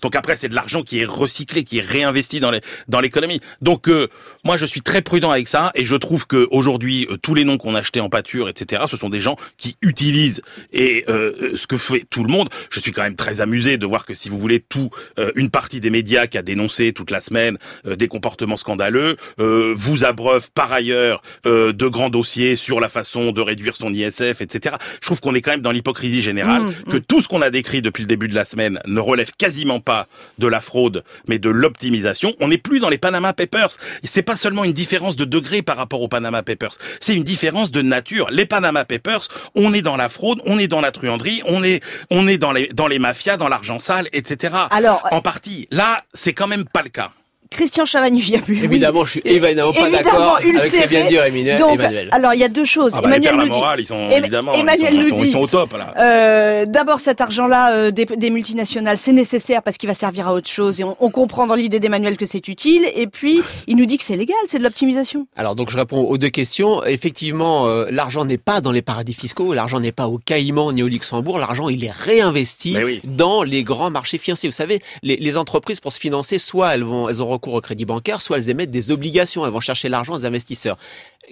Donc 0.02 0.14
après, 0.14 0.36
c'est 0.36 0.48
de 0.48 0.54
l'argent 0.54 0.82
qui 0.82 1.00
est 1.00 1.04
recyclé, 1.04 1.64
qui 1.64 1.78
est 1.78 1.86
réinvesti 1.86 2.40
dans 2.40 2.50
les 2.50 2.60
dans 2.88 3.00
l'économie. 3.00 3.40
Donc 3.60 3.88
euh, 3.88 4.08
moi, 4.44 4.56
je 4.56 4.66
suis 4.66 4.80
très 4.80 5.02
prudent 5.02 5.30
avec 5.30 5.48
ça 5.48 5.72
et 5.74 5.84
je 5.84 5.96
trouve 5.96 6.26
que 6.26 6.46
aujourd'hui, 6.50 7.06
euh, 7.10 7.16
tous 7.16 7.34
les 7.34 7.44
noms 7.44 7.58
qu'on 7.58 7.74
a 7.74 7.80
achetés 7.80 8.00
en 8.00 8.08
pâture, 8.08 8.48
etc., 8.48 8.84
ce 8.88 8.96
sont 8.96 9.08
des 9.08 9.20
gens 9.20 9.36
qui 9.56 9.76
utilisent 9.82 10.42
et 10.72 11.04
euh, 11.08 11.32
euh, 11.42 11.56
ce 11.56 11.66
que 11.66 11.78
fait 11.78 12.04
tout 12.08 12.22
le 12.22 12.30
monde. 12.30 12.48
Je 12.70 12.80
suis 12.80 12.92
quand 12.92 13.02
même 13.02 13.16
très 13.16 13.40
amusé 13.40 13.78
de 13.78 13.86
voir 13.86 14.06
que 14.06 14.14
si 14.14 14.28
vous 14.28 14.38
voulez 14.38 14.60
tout, 14.60 14.90
euh, 15.18 15.32
une 15.34 15.50
partie 15.50 15.80
des 15.80 15.90
médias 15.90 16.26
qui 16.26 16.38
a 16.38 16.42
dénoncé 16.42 16.92
toute 16.92 17.10
la 17.10 17.20
semaine 17.20 17.58
euh, 17.86 17.96
des 17.96 18.08
comportements 18.08 18.56
scandaleux 18.56 19.16
euh, 19.38 19.74
vous 19.76 20.04
abreuve 20.04 20.50
par 20.52 20.72
ailleurs 20.72 21.22
euh, 21.46 21.72
de 21.72 21.88
grands 21.88 22.10
dossiers 22.10 22.56
sur 22.56 22.80
la 22.80 22.88
façon 22.88 23.32
de 23.32 23.40
réduire 23.40 23.76
son 23.76 23.92
ISF, 23.92 24.40
etc. 24.40 24.76
Je 25.00 25.06
trouve 25.06 25.20
qu'on 25.20 25.34
est 25.34 25.40
quand 25.40 25.50
même 25.50 25.60
dans 25.60 25.72
l'hypocrisie 25.72 26.22
générale, 26.22 26.60
Mmh, 26.60 26.90
que 26.90 26.96
mmh. 26.96 27.00
tout 27.00 27.20
ce 27.20 27.28
qu'on 27.28 27.42
a 27.42 27.50
décrit 27.50 27.82
depuis 27.82 28.02
le 28.02 28.06
début 28.06 28.28
de 28.28 28.34
la 28.34 28.44
semaine 28.44 28.78
ne 28.86 29.00
relève 29.00 29.29
quasiment 29.36 29.80
pas 29.80 30.06
de 30.38 30.46
la 30.46 30.60
fraude, 30.60 31.04
mais 31.26 31.38
de 31.38 31.50
l'optimisation. 31.50 32.34
On 32.40 32.48
n'est 32.48 32.58
plus 32.58 32.80
dans 32.80 32.88
les 32.88 32.98
Panama 32.98 33.32
Papers. 33.32 33.70
C'est 34.02 34.22
pas 34.22 34.36
seulement 34.36 34.64
une 34.64 34.72
différence 34.72 35.16
de 35.16 35.24
degré 35.24 35.62
par 35.62 35.76
rapport 35.76 36.02
aux 36.02 36.08
Panama 36.08 36.42
Papers, 36.42 36.74
c'est 37.00 37.14
une 37.14 37.22
différence 37.22 37.70
de 37.70 37.82
nature. 37.82 38.28
Les 38.30 38.46
Panama 38.46 38.84
Papers, 38.84 39.28
on 39.54 39.72
est 39.74 39.82
dans 39.82 39.96
la 39.96 40.08
fraude, 40.08 40.40
on 40.46 40.58
est 40.58 40.68
dans 40.68 40.80
la 40.80 40.92
truanderie, 40.92 41.42
on 41.46 41.62
est 41.62 41.82
on 42.10 42.28
est 42.28 42.38
dans 42.38 42.52
les 42.52 42.68
dans 42.68 42.86
les 42.86 42.98
mafias, 42.98 43.36
dans 43.36 43.48
l'argent 43.48 43.78
sale, 43.78 44.08
etc. 44.12 44.54
Alors, 44.70 45.06
en 45.10 45.20
partie. 45.20 45.68
Là, 45.70 45.98
c'est 46.12 46.32
quand 46.32 46.46
même 46.46 46.64
pas 46.64 46.82
le 46.82 46.88
cas. 46.88 47.12
Christian 47.50 47.84
Chavagneux-Viabu. 47.84 48.62
Évidemment, 48.62 49.04
je 49.04 49.10
suis 49.10 49.22
évidemment 49.24 49.72
pas 49.72 49.90
d'accord 49.90 50.36
avec 50.36 50.46
ce 50.46 50.62
que 50.62 50.66
ulcéré. 50.66 50.86
vient 50.86 51.04
de 51.04 51.08
dire 51.08 51.24
Emmanuel. 51.24 51.58
Donc, 51.58 51.74
Emmanuel. 51.74 52.08
alors 52.12 52.32
il 52.32 52.38
y 52.38 52.44
a 52.44 52.48
deux 52.48 52.64
choses. 52.64 52.92
Ah 52.94 53.00
bah, 53.00 53.08
Emmanuel 53.08 53.34
nous 53.34 53.42
dit. 53.48 53.50
morale, 53.50 53.80
ils 53.80 53.86
sont 53.86 54.08
évidemment, 54.08 54.52
Emmanuel 54.52 54.94
ils 54.94 54.96
sont, 54.96 55.00
nous 55.00 55.06
ils 55.08 55.10
sont- 55.16 55.22
dit. 55.22 55.28
ils 55.28 55.32
sont 55.32 55.40
au 55.40 55.46
top 55.48 55.72
là. 55.76 55.92
Euh, 55.98 56.64
D'abord, 56.66 57.00
cet 57.00 57.20
argent-là 57.20 57.72
euh, 57.74 57.90
des, 57.90 58.04
des 58.04 58.30
multinationales, 58.30 58.98
c'est 58.98 59.12
nécessaire 59.12 59.64
parce 59.64 59.78
qu'il 59.78 59.88
va 59.88 59.94
servir 59.94 60.28
à 60.28 60.32
autre 60.34 60.48
chose 60.48 60.80
et 60.80 60.84
on, 60.84 60.96
on 61.00 61.10
comprend 61.10 61.48
dans 61.48 61.56
l'idée 61.56 61.80
d'Emmanuel 61.80 62.16
que 62.16 62.24
c'est 62.24 62.46
utile. 62.46 62.86
Et 62.94 63.08
puis, 63.08 63.42
il 63.66 63.76
nous 63.76 63.86
dit 63.86 63.98
que 63.98 64.04
c'est 64.04 64.16
légal, 64.16 64.36
c'est 64.46 64.58
de 64.58 64.62
l'optimisation. 64.62 65.26
Alors 65.36 65.56
donc 65.56 65.70
je 65.70 65.76
réponds 65.76 66.02
aux 66.04 66.18
deux 66.18 66.28
questions. 66.28 66.84
Effectivement, 66.84 67.66
euh, 67.66 67.86
l'argent 67.90 68.24
n'est 68.24 68.38
pas 68.38 68.60
dans 68.60 68.70
les 68.72 68.82
paradis 68.82 69.12
fiscaux, 69.14 69.54
l'argent 69.54 69.80
n'est 69.80 69.90
pas 69.92 70.06
au 70.06 70.18
Caïman 70.18 70.70
ni 70.72 70.84
au 70.84 70.88
Luxembourg, 70.88 71.40
l'argent 71.40 71.68
il 71.68 71.82
est 71.84 71.90
réinvesti 71.90 72.76
oui. 72.84 73.00
dans 73.02 73.42
les 73.42 73.64
grands 73.64 73.90
marchés 73.90 74.18
financiers. 74.18 74.48
Vous 74.48 74.54
savez, 74.54 74.78
les, 75.02 75.16
les 75.16 75.36
entreprises 75.36 75.80
pour 75.80 75.92
se 75.92 75.98
financer, 75.98 76.38
soit 76.38 76.74
elles 76.74 76.84
vont 76.84 77.08
elles 77.08 77.20
ont 77.22 77.28
recours 77.40 77.54
au 77.54 77.60
crédit 77.60 77.86
bancaire, 77.86 78.20
soit 78.20 78.36
elles 78.38 78.50
émettent 78.50 78.70
des 78.70 78.90
obligations, 78.90 79.44
elles 79.46 79.52
vont 79.52 79.60
chercher 79.60 79.88
l'argent 79.88 80.18
des 80.18 80.26
investisseurs. 80.26 80.76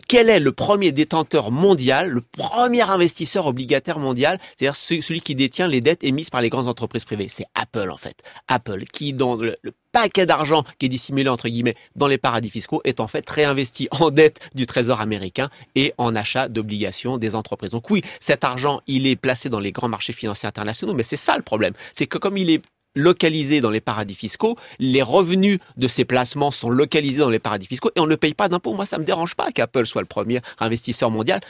Quel 0.06 0.28
est 0.30 0.38
le 0.40 0.52
premier 0.52 0.92
détenteur 0.92 1.50
mondial, 1.50 2.08
le 2.10 2.20
premier 2.20 2.82
investisseur 2.82 3.46
obligataire 3.46 3.98
mondial, 3.98 4.38
c'est-à-dire 4.56 4.76
ce- 4.76 5.00
celui 5.00 5.20
qui 5.20 5.34
détient 5.34 5.66
les 5.66 5.80
dettes 5.80 6.04
émises 6.04 6.30
par 6.30 6.40
les 6.40 6.50
grandes 6.50 6.68
entreprises 6.68 7.04
privées? 7.04 7.28
C'est 7.28 7.46
Apple 7.54 7.90
en 7.90 7.96
fait. 7.96 8.16
Apple 8.46 8.84
qui 8.92 9.12
dans 9.12 9.34
le, 9.36 9.56
le 9.62 9.72
paquet 9.90 10.24
d'argent 10.24 10.62
qui 10.78 10.86
est 10.86 10.88
dissimulé 10.88 11.28
entre 11.28 11.48
guillemets 11.48 11.74
dans 11.96 12.06
les 12.06 12.18
paradis 12.18 12.50
fiscaux 12.50 12.80
est 12.84 13.00
en 13.00 13.08
fait 13.08 13.28
réinvesti 13.28 13.88
en 14.00 14.10
dette 14.10 14.38
du 14.54 14.66
Trésor 14.66 15.00
américain 15.00 15.48
et 15.74 15.92
en 15.98 16.14
achat 16.14 16.48
d'obligations 16.48 17.18
des 17.18 17.34
entreprises. 17.34 17.70
Donc 17.70 17.90
oui, 17.90 18.02
cet 18.20 18.44
argent, 18.44 18.80
il 18.86 19.06
est 19.06 19.16
placé 19.16 19.48
dans 19.48 19.60
les 19.60 19.72
grands 19.72 19.88
marchés 19.88 20.12
financiers 20.12 20.46
internationaux, 20.46 20.94
mais 20.94 21.02
c'est 21.02 21.16
ça 21.16 21.36
le 21.36 21.42
problème. 21.42 21.72
C'est 21.94 22.06
que 22.06 22.18
comme 22.18 22.36
il 22.36 22.50
est 22.50 22.62
localisé 22.94 23.60
dans 23.60 23.70
les 23.70 23.80
paradis 23.80 24.14
fiscaux, 24.14 24.56
les 24.78 25.02
revenus 25.02 25.58
de 25.76 25.88
ces 25.88 26.04
placements 26.04 26.50
sont 26.50 26.70
localisés 26.70 27.20
dans 27.20 27.30
les 27.30 27.38
paradis 27.38 27.66
fiscaux 27.66 27.90
et 27.94 28.00
on 28.00 28.06
ne 28.06 28.16
paye 28.16 28.34
pas 28.34 28.48
d'impôts. 28.48 28.74
Moi, 28.74 28.86
ça 28.86 28.98
me 28.98 29.04
dérange 29.04 29.34
pas 29.34 29.52
qu'Apple 29.52 29.86
soit 29.86 30.02
le 30.02 30.06
premier 30.06 30.40
investisseur 30.58 31.10
mondial 31.10 31.40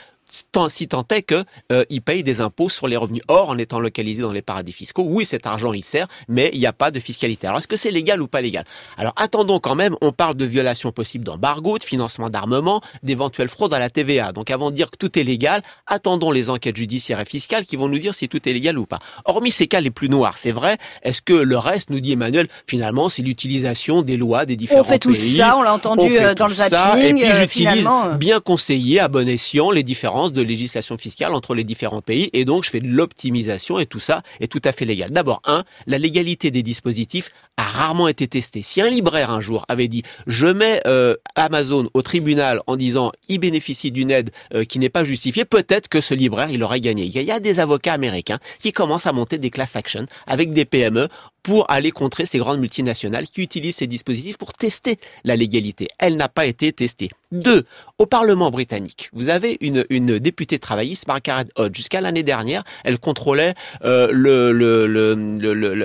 tant, 0.51 0.69
si 0.69 0.87
tant 0.87 1.05
est 1.11 1.21
que 1.21 1.43
euh, 1.71 1.83
il 1.89 2.01
paye 2.01 2.23
des 2.23 2.41
impôts 2.41 2.69
sur 2.69 2.87
les 2.87 2.97
revenus. 2.97 3.21
Or, 3.27 3.49
en 3.49 3.57
étant 3.57 3.79
localisé 3.79 4.21
dans 4.21 4.31
les 4.31 4.41
paradis 4.41 4.71
fiscaux, 4.71 5.03
oui, 5.07 5.25
cet 5.25 5.45
argent 5.45 5.73
il 5.73 5.83
sert, 5.83 6.07
mais 6.27 6.49
il 6.53 6.59
n'y 6.59 6.65
a 6.65 6.73
pas 6.73 6.91
de 6.91 6.99
fiscalité. 6.99 7.47
Alors, 7.47 7.59
est-ce 7.59 7.67
que 7.67 7.75
c'est 7.75 7.91
légal 7.91 8.21
ou 8.21 8.27
pas 8.27 8.41
légal? 8.41 8.65
Alors, 8.97 9.13
attendons 9.15 9.59
quand 9.59 9.75
même. 9.75 9.95
On 10.01 10.11
parle 10.11 10.35
de 10.35 10.45
violation 10.45 10.91
possible 10.91 11.23
d'embargo, 11.23 11.77
de 11.77 11.83
financement 11.83 12.29
d'armement, 12.29 12.81
d'éventuelles 13.03 13.49
fraudes 13.49 13.73
à 13.73 13.79
la 13.79 13.89
TVA. 13.89 14.31
Donc, 14.31 14.51
avant 14.51 14.71
de 14.71 14.75
dire 14.75 14.89
que 14.91 14.97
tout 14.97 15.17
est 15.17 15.23
légal, 15.23 15.61
attendons 15.87 16.31
les 16.31 16.49
enquêtes 16.49 16.77
judiciaires 16.77 17.19
et 17.19 17.25
fiscales 17.25 17.65
qui 17.65 17.75
vont 17.75 17.87
nous 17.87 17.99
dire 17.99 18.13
si 18.13 18.29
tout 18.29 18.47
est 18.47 18.53
légal 18.53 18.77
ou 18.77 18.85
pas. 18.85 18.99
Hormis 19.25 19.51
ces 19.51 19.67
cas 19.67 19.81
les 19.81 19.91
plus 19.91 20.09
noirs, 20.09 20.37
c'est 20.37 20.51
vrai. 20.51 20.77
Est-ce 21.03 21.21
que 21.21 21.33
le 21.33 21.57
reste, 21.57 21.89
nous 21.89 21.99
dit 21.99 22.13
Emmanuel, 22.13 22.47
finalement, 22.67 23.09
c'est 23.09 23.21
l'utilisation 23.21 24.01
des 24.01 24.17
lois 24.17 24.45
des 24.45 24.55
différents 24.55 24.81
On 24.81 24.83
fait 24.83 24.99
tout 24.99 25.11
pays 25.11 25.37
ça, 25.37 25.57
on 25.57 25.61
l'a 25.61 25.73
entendu 25.73 26.03
on 26.03 26.09
fait 26.09 26.23
euh, 26.23 26.33
dans 26.35 26.45
tout 26.45 26.51
le 26.51 26.55
ça, 26.55 26.69
zapping. 26.69 27.03
et 27.03 27.13
puis 27.13 27.31
euh, 27.31 27.35
j'utilise 27.35 27.87
euh, 27.87 28.15
bien 28.15 28.39
conseiller 28.39 28.99
à 28.99 29.07
bon 29.07 29.27
escient 29.27 29.71
les 29.71 29.83
de 30.27 30.41
législation 30.41 30.97
fiscale 30.97 31.33
entre 31.33 31.55
les 31.55 31.63
différents 31.63 32.01
pays 32.01 32.29
et 32.33 32.43
donc 32.45 32.63
je 32.65 32.69
fais 32.69 32.79
de 32.81 32.87
l'optimisation 32.87 33.79
et 33.79 33.85
tout 33.85 33.99
ça 33.99 34.21
est 34.39 34.47
tout 34.51 34.61
à 34.65 34.71
fait 34.71 34.85
légal. 34.85 35.09
D'abord, 35.11 35.41
un, 35.45 35.63
la 35.87 35.97
légalité 35.97 36.51
des 36.51 36.63
dispositifs 36.63 37.29
a 37.57 37.63
rarement 37.63 38.07
été 38.07 38.27
testée. 38.27 38.61
Si 38.61 38.81
un 38.81 38.89
libraire 38.89 39.31
un 39.31 39.41
jour 39.41 39.65
avait 39.69 39.87
dit 39.87 40.03
je 40.27 40.47
mets 40.47 40.81
euh, 40.85 41.15
Amazon 41.35 41.89
au 41.93 42.01
tribunal 42.01 42.61
en 42.67 42.75
disant 42.75 43.11
il 43.29 43.39
bénéficie 43.39 43.91
d'une 43.91 44.11
aide 44.11 44.31
euh, 44.53 44.63
qui 44.65 44.79
n'est 44.79 44.89
pas 44.89 45.03
justifiée, 45.03 45.45
peut-être 45.45 45.87
que 45.87 46.01
ce 46.01 46.13
libraire 46.13 46.49
il 46.51 46.61
aurait 46.63 46.81
gagné. 46.81 47.05
Il 47.05 47.11
y 47.15 47.19
a- 47.19 47.21
il 47.21 47.27
y 47.27 47.31
a 47.31 47.39
des 47.39 47.59
avocats 47.59 47.93
américains 47.93 48.39
qui 48.59 48.73
commencent 48.73 49.07
à 49.07 49.13
monter 49.13 49.37
des 49.37 49.49
class 49.49 49.75
actions 49.75 50.05
avec 50.27 50.51
des 50.53 50.65
PME 50.65 51.07
pour 51.43 51.69
aller 51.69 51.91
contrer 51.91 52.25
ces 52.25 52.37
grandes 52.37 52.59
multinationales 52.59 53.27
qui 53.27 53.41
utilisent 53.41 53.77
ces 53.77 53.87
dispositifs 53.87 54.37
pour 54.37 54.53
tester 54.53 54.97
la 55.23 55.35
légalité. 55.35 55.87
Elle 55.97 56.17
n'a 56.17 56.29
pas 56.29 56.45
été 56.45 56.71
testée. 56.71 57.09
Deux, 57.31 57.65
au 57.99 58.05
Parlement 58.05 58.49
britannique, 58.49 59.09
vous 59.13 59.29
avez 59.29 59.57
une, 59.61 59.83
députée 60.19 60.57
travailliste, 60.57 61.07
Margaret 61.07 61.45
Hodge. 61.55 61.75
Jusqu'à 61.75 62.01
l'année 62.01 62.23
dernière, 62.23 62.63
elle 62.83 62.97
contrôlait 62.97 63.53
euh, 63.83 64.11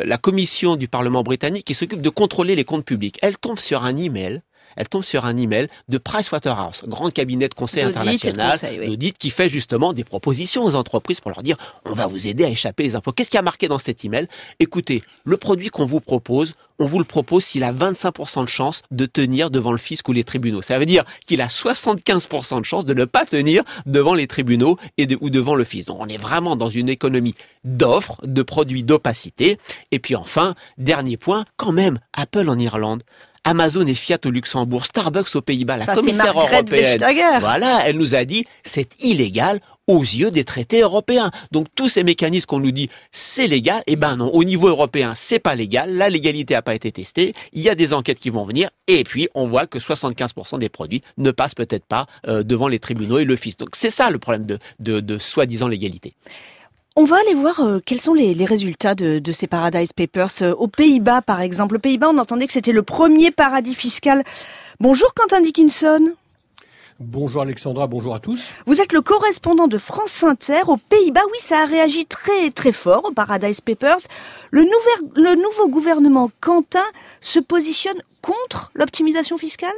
la 0.07 0.19
commission 0.19 0.77
du 0.77 0.89
Parlement 0.89 1.23
britannique 1.23 1.67
qui 1.67 1.75
s'occupe 1.75 2.01
de 2.01 2.09
contrôler 2.09 2.55
les 2.55 2.65
comptes 2.65 2.85
publics. 2.85 3.19
Elle 3.23 3.37
tombe 3.37 3.59
sur 3.59 3.85
un 3.85 3.97
email 3.97 4.43
elle 4.77 4.89
tombe 4.89 5.05
sur 5.05 5.25
un 5.25 5.37
email 5.37 5.69
de 5.89 5.99
Pricewaterhouse, 5.99 6.85
grand 6.87 7.11
cabinet 7.13 7.49
de 7.49 7.55
conseil 7.55 7.83
international, 7.85 8.59
oui. 8.81 8.87
d'audit 8.89 9.17
qui 9.19 9.31
fait 9.31 9.49
justement 9.49 9.93
des 9.93 10.05
propositions 10.05 10.65
aux 10.65 10.75
entreprises 10.75 11.21
pour 11.21 11.31
leur 11.31 11.43
dire 11.43 11.57
on 11.85 11.93
va 11.93 12.07
vous 12.07 12.27
aider 12.27 12.45
à 12.45 12.49
échapper 12.49 12.83
les 12.83 12.97
impôts. 12.97 13.13
Qu'est-ce 13.13 13.31
qui 13.31 13.39
a 13.39 13.43
marqué 13.43 13.69
dans 13.69 13.79
cet 13.79 14.05
email? 14.05 14.27
Écoutez, 14.61 15.03
le 15.25 15.37
produit 15.37 15.69
qu'on 15.69 15.87
vous 15.87 16.01
propose, 16.01 16.55
on 16.79 16.87
vous 16.87 16.99
le 16.99 17.05
propose 17.05 17.45
s'il 17.45 17.63
a 17.63 17.73
25% 17.73 18.43
de 18.43 18.49
chance 18.49 18.83
de 18.91 19.07
tenir 19.07 19.51
devant 19.51 19.71
le 19.71 19.79
fisc 19.79 20.09
ou 20.09 20.13
les 20.13 20.25
tribunaux. 20.25 20.61
Ça 20.63 20.79
veut 20.79 20.87
dire 20.87 21.05
qu'il 21.25 21.41
a 21.41 21.47
75% 21.47 22.61
de 22.61 22.65
chance 22.65 22.85
de 22.85 22.95
ne 22.95 23.05
pas 23.05 23.25
tenir 23.25 23.63
devant 23.87 24.15
les 24.15 24.27
tribunaux 24.27 24.77
et 24.99 25.07
de- 25.07 25.17
ou 25.21 25.31
devant 25.31 25.55
le 25.55 25.65
fisc. 25.65 25.87
Donc 25.89 25.99
on 26.01 26.09
est 26.09 26.17
vraiment 26.17 26.57
dans 26.57 26.69
une 26.69 26.89
économie 26.89 27.35
d'offres, 27.65 28.19
de 28.25 28.43
produits 28.43 28.83
d'opacité. 28.83 29.59
Et 29.93 29.99
puis 29.99 30.17
enfin, 30.17 30.55
dernier 30.79 31.17
point, 31.17 31.45
quand 31.57 31.73
même, 31.73 32.01
Apple 32.13 32.49
en 32.49 32.59
Irlande. 32.59 33.03
Amazon 33.45 33.87
et 33.87 33.95
Fiat 33.95 34.19
au 34.25 34.31
Luxembourg, 34.31 34.87
Starbucks 34.87 35.35
aux 35.37 35.43
Pays-Bas, 35.43 35.77
la 35.77 35.85
Ça, 35.85 35.95
commissaire 35.95 36.39
européenne. 36.39 36.99
Voilà, 37.41 37.87
elle 37.87 37.97
nous 37.97 38.15
a 38.15 38.25
dit 38.25 38.45
c'est 38.65 39.03
illégal 39.03 39.61
aux 39.87 40.01
yeux 40.01 40.31
des 40.31 40.45
traités 40.45 40.81
européens. 40.81 41.31
Donc 41.53 41.67
tous 41.75 41.89
ces 41.89 42.05
mécanismes 42.05 42.47
qu'on 42.47 42.61
nous 42.61 42.71
dit 42.71 42.89
c'est 43.13 43.47
légal, 43.47 43.83
eh 43.87 43.97
ben 43.97 44.17
non, 44.17 44.31
au 44.33 44.45
niveau 44.45 44.69
européen 44.69 45.13
c'est 45.15 45.39
pas 45.39 45.55
légal, 45.55 45.95
la 45.95 46.09
légalité 46.09 46.55
n'a 46.55 46.63
pas 46.63 46.75
été 46.75 46.91
testée, 46.91 47.35
il 47.53 47.61
y 47.61 47.69
a 47.69 47.75
des 47.75 47.93
enquêtes 47.93 48.19
qui 48.19 48.31
vont 48.31 48.45
venir 48.45 48.71
et 48.87 49.05
puis 49.05 49.29
on 49.35 49.47
voit 49.47 49.67
que 49.67 49.79
75% 49.79 50.59
des 50.59 50.69
produits 50.69 51.03
ne 51.19 51.31
passent 51.31 51.55
peut-être 51.55 51.85
pas 51.85 52.07
euh, 52.27 52.43
devant 52.43 52.69
les 52.69 52.79
tribunaux 52.79 53.19
et 53.19 53.25
le 53.25 53.37
fisc. 53.37 53.59
Donc 53.59 53.71
c'est 53.75 53.91
ça 53.91 54.11
le 54.11 54.19
problème 54.19 54.47
de, 54.47 54.59
de, 54.81 55.01
de 55.01 55.19
soi-disant 55.19 55.69
légalité. 55.69 56.15
On 56.97 57.03
va 57.03 57.17
aller 57.17 57.35
voir 57.35 57.59
euh, 57.59 57.81
quels 57.85 58.01
sont 58.01 58.15
les, 58.15 58.35
les 58.35 58.45
résultats 58.45 58.95
de, 58.95 59.19
de, 59.19 59.33
ces 59.33 59.49
Paradise 59.49 59.93
Papers. 59.93 60.31
Euh, 60.43 60.55
aux 60.55 60.69
Pays-Bas, 60.69 61.23
par 61.23 61.41
exemple. 61.41 61.75
Aux 61.75 61.81
Pays-Bas, 61.81 62.11
on 62.15 62.19
entendait 62.19 62.47
que 62.47 62.53
c'était 62.53 62.71
le 62.71 62.85
premier 62.85 63.33
paradis 63.33 63.75
fiscal. 63.75 64.23
Bonjour 64.79 65.13
Quentin 65.13 65.41
Dickinson. 65.41 66.13
Bonjour 67.01 67.43
Alexandra, 67.43 67.89
bonjour 67.89 68.15
à 68.15 68.21
tous. 68.21 68.53
Vous 68.67 68.81
êtes 68.81 68.93
le 68.93 69.01
correspondant 69.01 69.67
de 69.67 69.77
France 69.77 70.23
Inter 70.23 70.61
aux 70.69 70.77
Pays-Bas. 70.77 71.23
Oui, 71.33 71.39
ça 71.41 71.63
a 71.63 71.67
réagi 71.67 72.07
très 72.07 72.53
très 72.53 72.71
fort 72.71 73.05
aux 73.07 73.13
Paradise 73.13 73.61
Papers. 73.61 73.99
Le, 74.53 74.63
nouvel, 74.63 75.11
le 75.17 75.35
nouveau 75.35 75.69
gouvernement 75.69 76.31
Quentin 76.41 76.87
se 77.21 77.41
positionne 77.41 77.99
contre 78.23 78.71
l'optimisation 78.75 79.37
fiscale? 79.37 79.75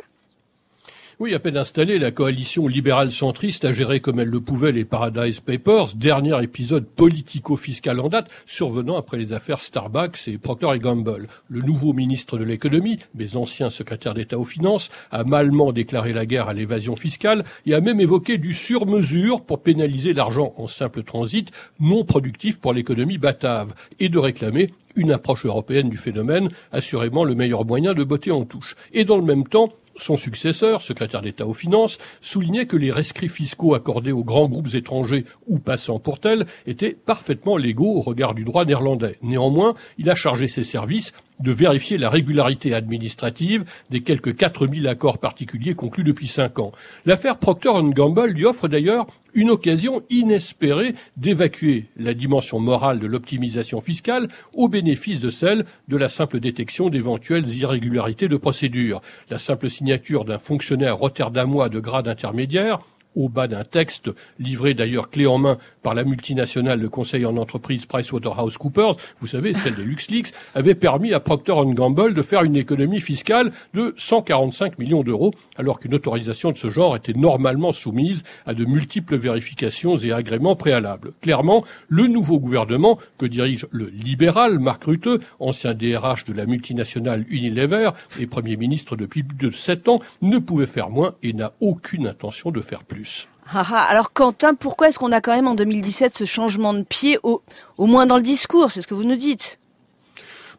Oui, 1.18 1.32
à 1.32 1.38
peine 1.38 1.56
installée, 1.56 1.98
la 1.98 2.10
coalition 2.10 2.68
libérale 2.68 3.10
centriste 3.10 3.64
a 3.64 3.72
géré 3.72 4.00
comme 4.00 4.20
elle 4.20 4.28
le 4.28 4.40
pouvait 4.42 4.70
les 4.70 4.84
Paradise 4.84 5.40
Papers, 5.40 5.94
dernier 5.94 6.42
épisode 6.42 6.84
politico-fiscal 6.84 8.00
en 8.00 8.10
date, 8.10 8.28
survenant 8.44 8.98
après 8.98 9.16
les 9.16 9.32
affaires 9.32 9.62
Starbucks 9.62 10.28
et 10.28 10.36
Procter 10.36 10.78
Gamble. 10.78 11.26
Le 11.48 11.62
nouveau 11.62 11.94
ministre 11.94 12.36
de 12.36 12.44
l'économie, 12.44 12.98
mais 13.14 13.34
ancien 13.34 13.70
secrétaire 13.70 14.12
d'État 14.12 14.38
aux 14.38 14.44
finances, 14.44 14.90
a 15.10 15.24
malement 15.24 15.72
déclaré 15.72 16.12
la 16.12 16.26
guerre 16.26 16.50
à 16.50 16.54
l'évasion 16.54 16.96
fiscale 16.96 17.44
et 17.64 17.72
a 17.72 17.80
même 17.80 18.00
évoqué 18.00 18.36
du 18.36 18.52
sur-mesure 18.52 19.40
pour 19.40 19.62
pénaliser 19.62 20.12
l'argent 20.12 20.52
en 20.58 20.66
simple 20.66 21.02
transit 21.02 21.50
non 21.80 22.04
productif 22.04 22.60
pour 22.60 22.74
l'économie 22.74 23.16
batave 23.16 23.74
et 24.00 24.10
de 24.10 24.18
réclamer 24.18 24.68
une 24.96 25.12
approche 25.12 25.46
européenne 25.46 25.88
du 25.88 25.96
phénomène, 25.96 26.50
assurément 26.72 27.24
le 27.24 27.34
meilleur 27.34 27.64
moyen 27.64 27.94
de 27.94 28.04
botter 28.04 28.32
en 28.32 28.44
touche. 28.44 28.76
Et 28.92 29.04
dans 29.04 29.16
le 29.16 29.24
même 29.24 29.46
temps, 29.46 29.72
son 29.98 30.16
successeur, 30.16 30.82
secrétaire 30.82 31.22
d'État 31.22 31.46
aux 31.46 31.54
Finances, 31.54 31.98
soulignait 32.20 32.66
que 32.66 32.76
les 32.76 32.92
rescrits 32.92 33.28
fiscaux 33.28 33.74
accordés 33.74 34.12
aux 34.12 34.24
grands 34.24 34.48
groupes 34.48 34.74
étrangers 34.74 35.24
ou 35.46 35.58
passant 35.58 35.98
pour 35.98 36.20
tels 36.20 36.46
étaient 36.66 36.94
parfaitement 36.94 37.56
légaux 37.56 37.96
au 37.96 38.00
regard 38.00 38.34
du 38.34 38.44
droit 38.44 38.64
néerlandais. 38.64 39.18
Néanmoins, 39.22 39.74
il 39.98 40.10
a 40.10 40.14
chargé 40.14 40.48
ses 40.48 40.64
services 40.64 41.12
de 41.40 41.52
vérifier 41.52 41.98
la 41.98 42.10
régularité 42.10 42.74
administrative 42.74 43.64
des 43.90 44.02
quelques 44.02 44.36
4000 44.36 44.88
accords 44.88 45.18
particuliers 45.18 45.74
conclus 45.74 46.04
depuis 46.04 46.28
cinq 46.28 46.58
ans. 46.58 46.72
L'affaire 47.04 47.38
Procter 47.38 47.70
Gamble 47.94 48.30
lui 48.30 48.44
offre 48.44 48.68
d'ailleurs 48.68 49.06
une 49.34 49.50
occasion 49.50 50.02
inespérée 50.08 50.94
d'évacuer 51.16 51.86
la 51.98 52.14
dimension 52.14 52.58
morale 52.58 52.98
de 52.98 53.06
l'optimisation 53.06 53.80
fiscale 53.80 54.28
au 54.54 54.68
bénéfice 54.68 55.20
de 55.20 55.30
celle 55.30 55.66
de 55.88 55.96
la 55.96 56.08
simple 56.08 56.40
détection 56.40 56.88
d'éventuelles 56.88 57.48
irrégularités 57.54 58.28
de 58.28 58.36
procédure. 58.36 59.02
La 59.28 59.38
simple 59.38 59.68
signature 59.68 60.24
d'un 60.24 60.38
fonctionnaire 60.38 60.96
rotterdamois 60.96 61.68
de 61.68 61.80
grade 61.80 62.08
intermédiaire 62.08 62.80
au 63.16 63.28
bas 63.28 63.48
d'un 63.48 63.64
texte 63.64 64.10
livré 64.38 64.74
d'ailleurs 64.74 65.10
clé 65.10 65.26
en 65.26 65.38
main 65.38 65.56
par 65.82 65.94
la 65.94 66.04
multinationale 66.04 66.80
de 66.80 66.86
conseil 66.86 67.26
en 67.26 67.36
entreprise 67.36 67.86
PricewaterhouseCoopers, 67.86 68.96
vous 69.18 69.26
savez, 69.26 69.54
celle 69.54 69.74
des 69.74 69.84
LuxLeaks, 69.84 70.32
avait 70.54 70.74
permis 70.74 71.12
à 71.12 71.20
Procter 71.20 71.54
Gamble 71.74 72.14
de 72.14 72.22
faire 72.22 72.42
une 72.42 72.56
économie 72.56 73.00
fiscale 73.00 73.50
de 73.74 73.94
145 73.96 74.78
millions 74.78 75.02
d'euros, 75.02 75.32
alors 75.56 75.80
qu'une 75.80 75.94
autorisation 75.94 76.50
de 76.50 76.56
ce 76.56 76.68
genre 76.68 76.96
était 76.96 77.14
normalement 77.14 77.72
soumise 77.72 78.22
à 78.44 78.54
de 78.54 78.64
multiples 78.64 79.16
vérifications 79.16 79.96
et 79.96 80.12
agréments 80.12 80.56
préalables. 80.56 81.12
Clairement, 81.20 81.64
le 81.88 82.06
nouveau 82.06 82.38
gouvernement 82.38 82.98
que 83.18 83.26
dirige 83.26 83.66
le 83.70 83.86
libéral 83.86 84.58
Marc 84.58 84.84
Rutte, 84.84 85.08
ancien 85.40 85.74
DRH 85.74 86.24
de 86.24 86.34
la 86.34 86.46
multinationale 86.46 87.24
Unilever 87.28 87.90
et 88.18 88.26
Premier 88.26 88.56
ministre 88.56 88.96
depuis 88.96 89.22
plus 89.22 89.36
de 89.36 89.50
sept 89.50 89.88
ans, 89.88 90.00
ne 90.22 90.38
pouvait 90.38 90.66
faire 90.66 90.90
moins 90.90 91.14
et 91.22 91.32
n'a 91.32 91.52
aucune 91.60 92.06
intention 92.06 92.50
de 92.50 92.60
faire 92.60 92.84
plus. 92.84 93.05
Ah, 93.52 93.64
ah. 93.72 93.86
alors 93.88 94.12
Quentin, 94.12 94.54
pourquoi 94.54 94.88
est-ce 94.88 94.98
qu'on 94.98 95.12
a 95.12 95.20
quand 95.20 95.34
même 95.34 95.46
en 95.46 95.54
2017 95.54 96.16
ce 96.16 96.24
changement 96.24 96.74
de 96.74 96.82
pied, 96.82 97.18
au, 97.22 97.42
au 97.78 97.86
moins 97.86 98.06
dans 98.06 98.16
le 98.16 98.22
discours? 98.22 98.70
C'est 98.70 98.82
ce 98.82 98.86
que 98.86 98.94
vous 98.94 99.04
nous 99.04 99.16
dites. 99.16 99.58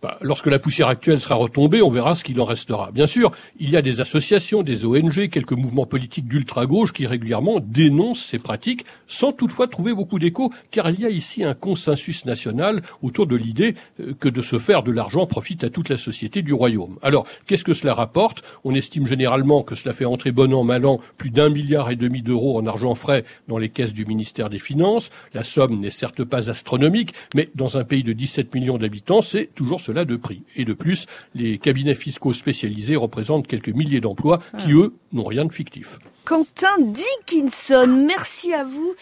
Bah, 0.01 0.17
lorsque 0.21 0.47
la 0.47 0.59
poussière 0.59 0.87
actuelle 0.87 1.19
sera 1.19 1.35
retombée, 1.35 1.81
on 1.81 1.89
verra 1.89 2.13
ce 2.15 2.23
qu'il 2.23 2.39
en 2.39 2.45
restera. 2.45 2.91
Bien 2.91 3.07
sûr, 3.07 3.31
il 3.59 3.69
y 3.69 3.77
a 3.77 3.81
des 3.81 3.99
associations, 3.99 4.61
des 4.61 4.85
ONG, 4.85 5.29
quelques 5.29 5.53
mouvements 5.53 5.87
politiques 5.87 6.27
d'ultra-gauche 6.27 6.93
qui 6.93 7.07
régulièrement 7.07 7.59
dénoncent 7.59 8.23
ces 8.23 8.37
pratiques, 8.37 8.85
sans 9.07 9.31
toutefois 9.31 9.67
trouver 9.67 9.93
beaucoup 9.93 10.19
d'écho, 10.19 10.51
car 10.69 10.89
il 10.89 10.99
y 10.99 11.05
a 11.05 11.09
ici 11.09 11.43
un 11.43 11.55
consensus 11.55 12.25
national 12.25 12.81
autour 13.01 13.25
de 13.25 13.35
l'idée 13.35 13.75
euh, 13.99 14.13
que 14.19 14.29
de 14.29 14.41
se 14.41 14.59
faire 14.59 14.83
de 14.83 14.91
l'argent 14.91 15.25
profite 15.25 15.63
à 15.63 15.69
toute 15.69 15.89
la 15.89 15.97
société 15.97 16.41
du 16.41 16.53
royaume. 16.53 16.97
Alors, 17.01 17.25
qu'est-ce 17.47 17.63
que 17.63 17.73
cela 17.73 17.93
rapporte? 17.93 18.43
On 18.63 18.75
estime 18.75 19.07
généralement 19.07 19.63
que 19.63 19.75
cela 19.75 19.93
fait 19.93 20.05
entrer 20.05 20.31
bon 20.31 20.53
an, 20.53 20.63
mal 20.63 20.85
an, 20.85 20.99
plus 21.17 21.31
d'un 21.31 21.49
milliard 21.49 21.89
et 21.89 21.95
demi 21.95 22.21
d'euros 22.21 22.59
en 22.59 22.67
argent 22.67 22.93
frais 22.93 23.23
dans 23.47 23.57
les 23.57 23.69
caisses 23.69 23.93
du 23.93 24.05
ministère 24.05 24.49
des 24.49 24.59
Finances. 24.59 25.09
La 25.33 25.43
somme 25.43 25.79
n'est 25.79 25.89
certes 25.89 26.23
pas 26.23 26.49
astronomique, 26.49 27.13
mais 27.33 27.49
dans 27.55 27.77
un 27.77 27.83
pays 27.83 28.03
de 28.03 28.13
17 28.13 28.53
millions 28.53 28.77
d'habitants, 28.77 29.21
c'est 29.21 29.49
toujours 29.55 29.79
cela 29.87 30.05
de 30.05 30.15
prix. 30.17 30.43
Et 30.55 30.65
de 30.65 30.73
plus, 30.73 31.05
les 31.33 31.57
cabinets 31.57 31.95
fiscaux 31.95 32.33
spécialisés 32.33 32.95
représentent 32.95 33.47
quelques 33.47 33.69
milliers 33.69 34.01
d'emplois 34.01 34.39
qui, 34.59 34.73
eux, 34.73 34.93
n'ont 35.13 35.23
rien 35.23 35.45
de 35.45 35.53
fictif. 35.53 35.97
Quentin 36.25 36.75
Dickinson, 36.79 38.03
merci 38.05 38.53
à 38.53 38.63
vous. 38.63 38.93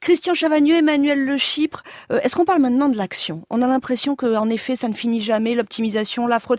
Christian 0.00 0.34
Chavagneux, 0.34 0.74
Emmanuel 0.74 1.24
Le 1.24 1.36
Chypre, 1.36 1.84
euh, 2.10 2.18
est-ce 2.24 2.34
qu'on 2.34 2.44
parle 2.44 2.60
maintenant 2.60 2.88
de 2.88 2.96
l'action? 2.96 3.46
On 3.50 3.62
a 3.62 3.68
l'impression 3.68 4.16
qu'en 4.16 4.50
effet, 4.50 4.74
ça 4.74 4.88
ne 4.88 4.94
finit 4.94 5.20
jamais, 5.20 5.54
l'optimisation, 5.54 6.26
la 6.26 6.40
fraude. 6.40 6.58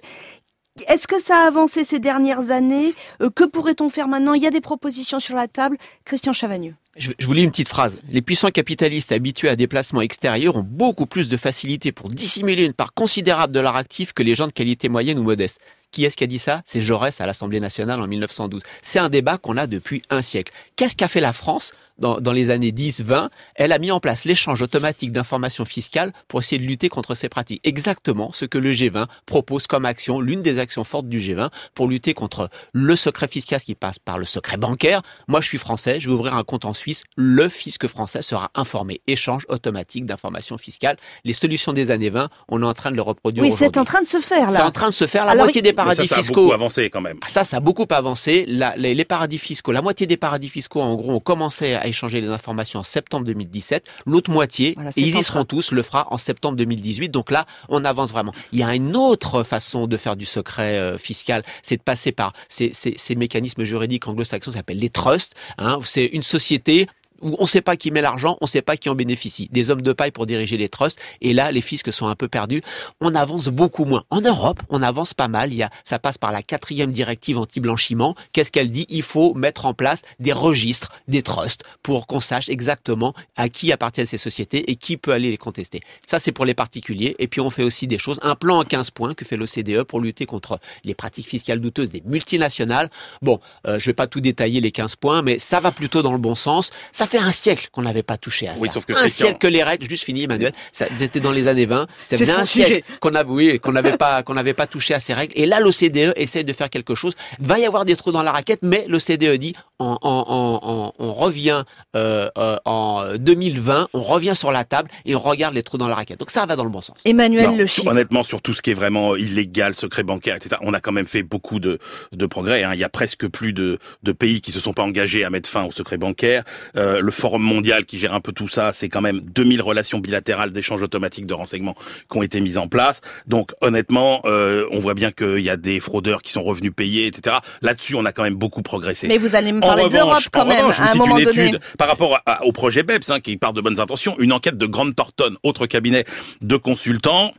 Est-ce 0.88 1.08
que 1.10 1.20
ça 1.20 1.44
a 1.44 1.48
avancé 1.48 1.84
ces 1.84 2.00
dernières 2.00 2.52
années? 2.52 2.96
Euh, 3.22 3.30
Que 3.30 3.44
pourrait-on 3.44 3.90
faire 3.90 4.08
maintenant? 4.08 4.34
Il 4.34 4.42
y 4.42 4.48
a 4.48 4.52
des 4.52 4.62
propositions 4.62 5.20
sur 5.20 5.36
la 5.36 5.50
table. 5.50 5.78
Christian 6.06 6.32
Chavagneux. 6.32 6.76
Je, 6.96 7.10
vous 7.22 7.34
lis 7.34 7.44
une 7.44 7.50
petite 7.50 7.70
phrase. 7.70 8.00
Les 8.10 8.22
puissants 8.22 8.52
capitalistes 8.52 9.12
habitués 9.12 9.50
à 9.50 9.56
déplacements 9.56 10.02
extérieurs 10.02 10.56
ont 10.56 10.64
beaucoup 10.64 11.08
plus 11.08 11.28
de 11.28 11.38
facilité 11.38 11.92
pour 11.92 12.10
dissimuler 12.10 12.66
une 12.66 12.74
part 12.74 12.94
considérable 12.94 13.52
de 13.52 13.60
leur 13.60 13.76
actif 13.76 14.14
que 14.14 14.22
les 14.22 14.36
gens 14.36 14.46
de 14.46 14.52
qualité 14.52 14.90
moyenne 14.90 15.18
ou 15.18 15.24
modeste. 15.24 15.60
Qui 15.90 16.06
est-ce 16.06 16.16
qui 16.16 16.24
a 16.24 16.28
dit 16.28 16.40
ça? 16.40 16.62
C'est 16.68 16.84
Jaurès 16.84 17.20
à 17.20 17.26
l'Assemblée 17.26 17.60
nationale 17.60 18.00
en 18.00 18.08
1912. 18.08 18.62
C'est 18.84 19.00
un 19.00 19.10
débat 19.10 19.40
qu'on 19.40 19.58
a 19.58 19.66
depuis 19.66 20.04
un 20.12 20.22
siècle. 20.22 20.54
Qu'est-ce 20.76 20.96
qu'a 20.96 21.08
fait 21.08 21.20
la 21.20 21.34
France? 21.34 21.74
Dans, 21.98 22.20
dans, 22.20 22.32
les 22.32 22.50
années 22.50 22.72
10-20, 22.72 23.30
elle 23.56 23.72
a 23.72 23.80
mis 23.80 23.92
en 23.92 24.00
place 24.00 24.26
l'échange 24.26 24.62
automatique 24.62 25.12
d'informations 25.12 25.66
fiscales 25.66 26.12
pour 26.28 26.40
essayer 26.42 26.60
de 26.62 26.68
lutter 26.68 26.90
contre 26.90 27.16
ces 27.16 27.30
pratiques. 27.30 27.62
Exactement 27.64 28.32
ce 28.32 28.46
que 28.46 28.58
le 28.58 28.72
G20 28.72 29.06
propose 29.26 29.68
comme 29.68 29.86
action, 29.86 30.20
l'une 30.20 30.42
des 30.42 30.60
actions 30.60 30.84
fortes 30.84 31.08
du 31.08 31.20
G20 31.20 31.50
pour 31.76 31.88
lutter 31.88 32.14
contre 32.14 32.50
le 32.72 32.96
secret 32.96 33.28
fiscal 33.28 33.60
qui 33.62 33.76
passe 33.76 34.00
par 34.00 34.18
le 34.18 34.26
secret 34.26 34.58
bancaire. 34.58 35.02
Moi, 35.28 35.42
je 35.42 35.48
suis 35.48 35.58
français, 35.58 36.00
je 36.00 36.10
vais 36.10 36.14
ouvrir 36.14 36.36
un 36.36 36.44
compte 36.44 36.66
en 36.66 36.74
Suisse. 36.74 37.04
Le 37.16 37.50
fisc 37.50 37.88
français 37.88 38.22
sera 38.22 38.52
informé. 38.56 39.02
Échange 39.08 39.46
automatique 39.50 40.06
d'informations 40.06 40.58
fiscales. 40.58 40.98
Les 41.24 41.34
solutions 41.34 41.74
des 41.74 41.92
années 41.92 42.10
20, 42.10 42.30
on 42.50 42.62
est 42.62 42.66
en 42.66 42.74
train 42.74 42.92
de 42.92 42.96
le 42.96 43.02
reproduire. 43.02 43.44
Oui, 43.44 43.52
c'est 43.52 43.78
en 43.78 43.84
train 43.84 44.02
de 44.02 44.08
se 44.08 44.20
faire 44.20 44.52
là. 44.52 44.58
C'est 44.58 44.64
en 44.64 44.72
train 44.72 44.88
de 44.88 44.94
se 44.94 45.08
faire. 45.08 45.26
La 45.26 45.36
moitié 45.36 45.62
des 45.62 45.74
paradis 45.74 46.08
ça, 46.08 46.16
ça 46.16 46.16
fiscaux. 46.18 46.42
a 46.42 46.44
beaucoup 46.44 46.54
avancé 46.54 46.90
quand 46.90 47.02
même. 47.02 47.20
Ça, 47.28 47.44
ça 47.44 47.58
a 47.58 47.60
beaucoup 47.60 47.86
avancé. 47.90 48.46
La, 48.48 48.76
les, 48.76 48.96
les 48.96 49.06
paradis 49.06 49.38
fiscaux, 49.38 49.72
la 49.72 49.82
moitié 49.82 50.08
des 50.08 50.18
paradis 50.18 50.50
fiscaux, 50.50 50.82
en 50.82 50.96
gros, 50.96 51.12
ont 51.14 51.20
commencé 51.20 51.76
à 51.84 51.88
échanger 51.88 52.22
les 52.22 52.30
informations 52.30 52.80
en 52.80 52.84
septembre 52.84 53.26
2017. 53.26 53.86
L'autre 54.06 54.32
moitié, 54.32 54.74
Voilà, 54.76 54.90
et 54.96 55.02
ils 55.02 55.16
y 55.16 55.24
seront 55.24 55.46
tous, 55.46 55.72
le 55.72 55.84
fera 55.84 56.08
en 56.12 56.18
septembre 56.18 56.56
2018. 56.58 57.10
Donc 57.10 57.30
là, 57.30 57.46
on 57.70 57.86
avance 57.86 58.12
vraiment. 58.12 58.34
Il 58.52 58.60
y 58.60 58.64
a 58.64 58.74
une 58.74 58.96
autre 58.96 59.44
façon 59.44 59.86
de 59.86 59.98
faire 59.98 60.16
du 60.16 60.26
secret 60.26 60.78
euh, 60.78 60.98
fiscal, 60.98 61.44
c'est 61.62 61.78
de 61.78 61.84
passer 61.84 62.12
par 62.12 62.34
ces, 62.50 62.72
ces, 62.74 62.94
ces 62.98 63.16
mécanismes 63.16 63.64
juridiques 63.64 64.08
anglo-saxons, 64.08 64.52
ça 64.52 64.60
s'appelle 64.60 64.80
les 64.80 64.90
trusts. 64.90 65.36
Hein, 65.58 65.80
c'est 65.84 66.06
une 66.06 66.24
société 66.24 66.88
on 67.24 67.44
ne 67.44 67.48
sait 67.48 67.62
pas 67.62 67.76
qui 67.76 67.92
met 67.92 68.02
l'argent, 68.02 68.38
on 68.42 68.46
ne 68.46 68.50
sait 68.50 68.62
pas 68.62 68.78
qui 68.78 68.90
en 68.90 68.96
bénéficie. 68.96 69.50
Des 69.52 69.70
hommes 69.70 69.82
de 69.82 69.94
paille 69.94 70.12
pour 70.12 70.26
diriger 70.26 70.58
les 70.58 70.70
trusts. 70.70 71.00
Et 71.22 71.34
là, 71.34 71.52
les 71.52 71.62
fiscs 71.62 71.92
sont 71.92 72.08
un 72.08 72.16
peu 72.16 72.28
perdus. 72.28 72.62
On 73.02 73.16
avance 73.16 73.48
beaucoup 73.48 73.86
moins. 73.86 74.04
En 74.10 74.22
Europe, 74.22 74.62
on 74.70 74.82
avance 74.82 75.14
pas 75.14 75.28
mal. 75.28 75.52
Il 75.52 75.58
y 75.58 75.64
a, 75.64 75.70
ça 75.84 76.00
passe 76.00 76.18
par 76.18 76.32
la 76.32 76.44
quatrième 76.44 76.92
directive 76.92 77.38
anti-blanchiment. 77.38 78.16
Qu'est-ce 78.32 78.52
qu'elle 78.52 78.72
dit? 78.72 78.86
Il 78.90 79.04
faut 79.04 79.34
mettre 79.34 79.66
en 79.66 79.74
place 79.74 80.02
des 80.20 80.34
registres, 80.34 80.92
des 81.08 81.24
trusts, 81.24 81.64
pour 81.82 82.08
qu'on 82.08 82.20
sache 82.20 82.50
exactement 82.50 83.14
à 83.36 83.50
qui 83.50 83.72
appartiennent 83.72 84.06
ces 84.06 84.18
sociétés 84.18 84.70
et 84.70 84.76
qui 84.76 84.98
peut 84.98 85.12
aller 85.12 85.30
les 85.30 85.38
contester. 85.38 85.82
Ça, 86.06 86.20
c'est 86.20 86.32
pour 86.32 86.46
les 86.46 86.54
particuliers. 86.54 87.16
Et 87.20 87.28
puis, 87.28 87.42
on 87.42 87.50
fait 87.50 87.64
aussi 87.64 87.88
des 87.88 87.98
choses. 87.98 88.20
Un 88.22 88.36
plan 88.36 88.60
en 88.60 88.64
15 88.64 88.92
points 88.92 89.14
que 89.14 89.26
fait 89.26 89.38
l'OCDE 89.38 89.84
pour 89.84 90.00
lutter 90.00 90.26
contre 90.26 90.60
les 90.84 90.94
pratiques 90.94 91.28
fiscales 91.28 91.60
douteuses 91.60 91.92
des 91.92 92.02
multinationales. 92.06 92.90
Bon, 93.22 93.40
euh, 93.68 93.80
je 93.80 93.86
vais 93.86 93.94
pas 93.94 94.08
tout 94.08 94.22
détailler 94.22 94.62
les 94.62 94.72
15 94.72 94.96
points, 94.96 95.22
mais 95.22 95.40
ça 95.40 95.60
va 95.60 95.72
plutôt 95.72 96.02
dans 96.02 96.12
le 96.12 96.18
bon 96.18 96.36
sens. 96.36 96.72
Ça 96.92 97.08
fait 97.18 97.24
un 97.24 97.32
siècle 97.32 97.68
qu'on 97.72 97.82
n'avait 97.84 98.04
pas 98.04 98.18
touché 98.18 98.48
à 98.48 98.56
ça. 98.56 98.62
Oui, 98.62 98.70
sauf 98.70 98.86
que 98.86 98.94
un 98.94 98.98
Christian- 98.98 99.26
siècle 99.28 99.40
que 99.40 99.48
les 99.48 99.64
règles, 99.64 99.88
juste 99.90 100.04
fini, 100.04 100.24
Emmanuel, 100.24 100.54
ça, 100.72 100.86
c'était 100.98 101.20
dans 101.20 101.32
les 101.32 101.48
années 101.48 101.66
20. 101.66 101.88
Ça 102.06 102.18
faisait 102.18 102.32
un 102.34 102.46
siècle 102.46 102.70
sujet. 102.70 102.84
qu'on 103.00 103.14
avait, 103.16 103.30
oui, 103.30 103.60
qu'on 103.60 103.72
n'avait 103.72 103.98
pas, 103.98 104.24
qu'on 104.24 104.34
n'avait 104.34 104.54
pas 104.54 104.68
touché 104.68 104.94
à 104.94 105.00
ces 105.00 105.14
règles. 105.14 105.34
Et 105.36 105.46
là, 105.46 105.60
l'OCDE 105.60 106.14
essaye 106.16 106.44
de 106.44 106.54
faire 106.54 106.70
quelque 106.70 106.96
chose. 106.96 107.14
Va 107.40 107.60
y 107.60 107.66
avoir 107.66 107.86
des 107.86 107.96
trous 107.96 108.12
dans 108.12 108.24
la 108.24 108.32
raquette, 108.32 108.60
mais 108.64 108.86
l'OCDE 108.88 109.38
dit, 109.38 109.54
on, 109.80 109.98
on, 110.02 110.26
on, 110.28 110.60
on- 110.64 110.94
on 111.00 111.14
revient 111.14 111.64
euh, 111.96 112.30
euh, 112.38 112.58
en 112.66 113.16
2020, 113.18 113.90
on 113.94 114.02
revient 114.02 114.34
sur 114.36 114.52
la 114.52 114.64
table 114.64 114.90
et 115.06 115.16
on 115.16 115.20
regarde 115.20 115.54
les 115.54 115.64
trous 115.64 115.78
dans 115.78 115.88
la 115.88 115.96
raquette. 115.96 116.20
Donc 116.20 116.32
ça 116.32 116.46
va 116.46 116.56
dans 116.56 116.64
le 116.64 116.70
bon 116.70 116.82
sens. 116.82 116.98
Emmanuel 117.06 117.46
Non, 117.52 117.56
Le 117.58 117.66
Chypre. 117.66 117.88
honnêtement, 117.92 118.24
sur 118.24 118.42
tout 118.42 118.54
ce 118.54 118.62
qui 118.62 118.72
est 118.72 118.76
vraiment 118.76 119.16
illégal, 119.16 119.76
secret 119.76 120.04
bancaire, 120.04 120.36
etc., 120.36 120.56
on 120.62 120.74
a 120.74 120.80
quand 120.80 120.92
même 120.92 121.06
fait 121.08 121.24
beaucoup 121.24 121.60
de, 121.60 121.80
de 122.12 122.26
progrès. 122.26 122.64
hein. 122.64 122.72
Il 122.74 122.80
y 122.80 122.84
a 122.84 122.90
presque 122.90 123.28
plus 123.28 123.54
de, 123.54 123.78
de 124.04 124.12
pays 124.12 124.42
qui 124.42 124.52
se 124.52 124.60
sont 124.60 124.74
pas 124.74 124.84
engagés 124.84 125.24
à 125.26 125.30
mettre 125.30 125.50
fin 125.50 125.64
au 125.66 125.72
secret 125.72 125.98
bancaire. 125.98 126.44
Euh, 126.78 127.02
le 127.04 127.12
Forum 127.12 127.42
mondial 127.44 127.86
qui 127.86 128.00
gère 128.00 128.14
un 128.14 128.22
peu 128.22 128.32
tout 128.32 128.48
ça, 128.48 128.72
c'est 128.74 128.90
quand 128.90 129.02
même 129.02 129.20
2000 129.22 129.62
relations 129.62 130.00
bilatérales 130.00 130.52
d'échange 130.52 130.82
automatique 130.82 131.26
de 131.26 131.34
renseignements 131.34 131.76
qui 132.10 132.18
ont 132.18 132.24
été 132.24 132.42
mises 132.42 132.58
en 132.58 132.68
place. 132.68 133.02
Donc 133.28 133.52
honnêtement, 133.62 134.22
euh, 134.26 134.66
on 134.72 134.80
voit 134.80 134.94
bien 134.94 135.12
qu'il 135.12 135.40
y 135.40 135.50
a 135.50 135.58
des 135.58 135.80
fraudeurs 135.80 136.22
qui 136.22 136.32
sont 136.32 136.44
revenus 136.44 136.72
payer, 136.76 137.08
etc. 137.08 137.38
Là-dessus, 137.62 137.96
on 137.96 138.06
a 138.06 138.12
quand 138.12 138.24
même 138.24 138.36
beaucoup 138.36 138.62
progressé. 138.62 139.08
Mais 139.08 139.18
vous 139.18 139.36
allez 139.36 139.52
me 139.52 139.58
En 139.60 139.68
parler 139.68 139.90
de 139.90 139.94
l'Europe 139.94 140.24
quand 140.32 140.42
en 140.42 140.46
même, 140.46 140.58
revanche, 140.66 140.78
je 140.78 140.82
vous 140.82 140.88
cite 141.04 141.18
une 141.20 141.24
donné. 141.26 141.46
étude 141.48 141.60
par 141.78 141.88
rapport 141.88 142.20
à- 142.26 142.46
au 142.46 142.52
projet 142.52 142.84
BEPS, 142.84 143.10
hein, 143.10 143.20
qui 143.20 143.38
part 143.38 143.54
de 143.54 143.62
bonnes 143.62 143.80
intentions, 143.80 144.16
une 144.20 144.32
enquête 144.34 144.58
de 144.58 144.66
Grande 144.66 144.96
Thornton, 144.96 145.36
autre 145.44 145.66
cabinet 145.68 146.06
de 146.42 146.56
consultants, 146.58 147.34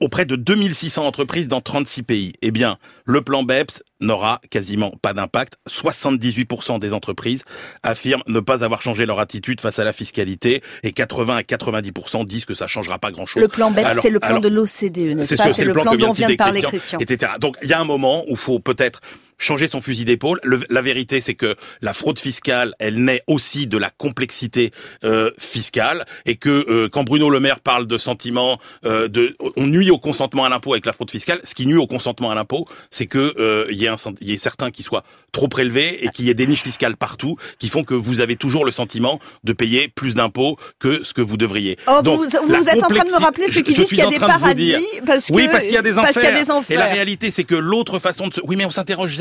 auprès 0.00 0.24
de 0.26 0.36
2600 0.36 1.06
entreprises 1.06 1.48
dans 1.48 1.60
36 1.60 2.02
pays. 2.02 2.32
Eh 2.42 2.50
bien, 2.50 2.78
le 3.04 3.20
plan 3.22 3.42
BEPS 3.44 3.82
n'aura 4.00 4.40
quasiment 4.50 4.92
pas 5.00 5.12
d'impact. 5.14 5.54
78% 5.68 6.78
des 6.78 6.92
entreprises 6.92 7.44
affirment 7.82 8.22
ne 8.26 8.40
pas 8.40 8.64
avoir 8.64 8.82
changé 8.82 9.06
leur 9.06 9.20
attitude 9.20 9.60
face 9.60 9.78
à 9.78 9.84
la 9.84 9.92
fiscalité 9.92 10.62
et 10.82 10.92
80 10.92 11.36
à 11.36 11.42
90% 11.42 12.26
disent 12.26 12.44
que 12.44 12.54
ça 12.54 12.66
changera 12.66 12.98
pas 12.98 13.10
grand-chose. 13.10 13.42
Le 13.42 13.48
plan 13.48 13.70
BEPS, 13.70 14.00
c'est 14.02 14.10
le 14.10 14.18
plan 14.20 14.28
alors- 14.28 14.40
de 14.42 14.48
l'OCDE, 14.48 15.16
n'est-ce 15.16 15.28
c'est 15.30 15.36
pas 15.36 15.48
ce- 15.48 15.54
C'est 15.54 15.64
le 15.64 15.72
plan 15.72 15.84
que 15.92 15.96
dont 15.96 16.12
vient 16.12 16.28
de 16.28 16.34
parler 16.34 16.60
Christian, 16.62 16.98
Christian. 16.98 17.14
etc. 17.14 17.32
Donc 17.40 17.56
il 17.62 17.68
y 17.68 17.72
a 17.72 17.80
un 17.80 17.84
moment 17.84 18.24
où 18.28 18.36
faut 18.36 18.58
peut-être 18.58 19.00
changer 19.38 19.68
son 19.68 19.80
fusil 19.80 20.04
d'épaule. 20.04 20.40
Le- 20.42 20.60
La 20.70 20.82
vérité, 20.82 21.20
c'est 21.20 21.34
que 21.34 21.54
la 21.82 21.94
fraude 21.94 22.18
fiscale, 22.18 22.74
elle 22.78 23.02
naît 23.04 23.22
aussi 23.26 23.66
de 23.66 23.78
la 23.78 23.90
complexité 23.90 24.70
euh, 25.04 25.30
fiscale 25.38 26.04
et 26.24 26.36
que 26.36 26.48
euh, 26.68 26.88
quand 26.88 27.04
Bruno 27.04 27.30
Le 27.30 27.40
Maire 27.40 27.60
parle 27.60 27.86
de 27.86 27.98
sentiment, 27.98 28.58
euh, 28.84 29.08
de, 29.08 29.36
on 29.56 29.66
nuit 29.66 29.90
au 29.90 29.98
consentement 29.98 30.44
à 30.44 30.48
l'impôt 30.48 30.72
avec 30.72 30.86
la 30.86 30.92
fraude 30.92 31.10
fiscale. 31.10 31.40
Ce 31.44 31.54
qui 31.54 31.66
nuit 31.66 31.76
au 31.76 31.86
consentement 31.86 32.30
à 32.30 32.34
l'impôt, 32.34 32.66
c'est 32.90 33.06
que 33.06 33.34
euh, 33.38 33.66
il 33.70 33.76
y 33.76 33.86
y 33.86 34.32
ait 34.32 34.38
certains 34.38 34.70
qui 34.70 34.82
soient 34.82 35.04
trop 35.32 35.48
prélevés 35.48 36.04
et 36.04 36.08
qu'il 36.08 36.24
y 36.24 36.30
ait 36.30 36.34
des 36.34 36.46
niches 36.46 36.62
fiscales 36.62 36.96
partout 36.96 37.36
qui 37.58 37.68
font 37.68 37.84
que 37.84 37.94
vous 37.94 38.20
avez 38.20 38.36
toujours 38.36 38.64
le 38.64 38.72
sentiment 38.72 39.20
de 39.44 39.52
payer 39.52 39.88
plus 39.88 40.14
d'impôts 40.14 40.56
que 40.78 41.04
ce 41.04 41.12
que 41.12 41.20
vous 41.22 41.36
devriez. 41.36 41.78
Oh, 41.86 42.00
Donc, 42.02 42.18
vous, 42.24 42.24
vous 42.46 42.68
êtes 42.68 42.82
en 42.82 42.88
train 42.88 43.04
de 43.04 43.10
me 43.12 43.18
rappeler 43.20 43.48
ceux 43.48 43.60
qui 43.62 43.74
disent 43.74 43.86
qu'il 43.88 43.98
y 43.98 44.02
a 44.02 44.08
des 44.08 44.14
de 44.16 44.20
paradis 44.20 44.66
dire- 44.66 44.80
parce 45.04 45.26
que 45.28 45.32
oui, 45.34 45.48
parce 45.50 45.64
qu'il 45.64 45.74
y 45.74 45.76
a 45.76 45.82
des 45.82 45.98
enfers. 45.98 46.12
qu'il 46.12 46.22
y 46.22 46.26
a 46.26 46.38
des 46.42 46.50
enfers. 46.50 46.76
Et 46.76 46.78
la 46.78 46.86
réalité, 46.86 47.30
c'est 47.30 47.44
que 47.44 47.54
l'autre 47.54 47.98
façon 47.98 48.28
de 48.28 48.34
se... 48.34 48.40
Oui, 48.44 48.56
mais 48.56 48.64
on 48.64 48.70
s'interroge 48.70 49.14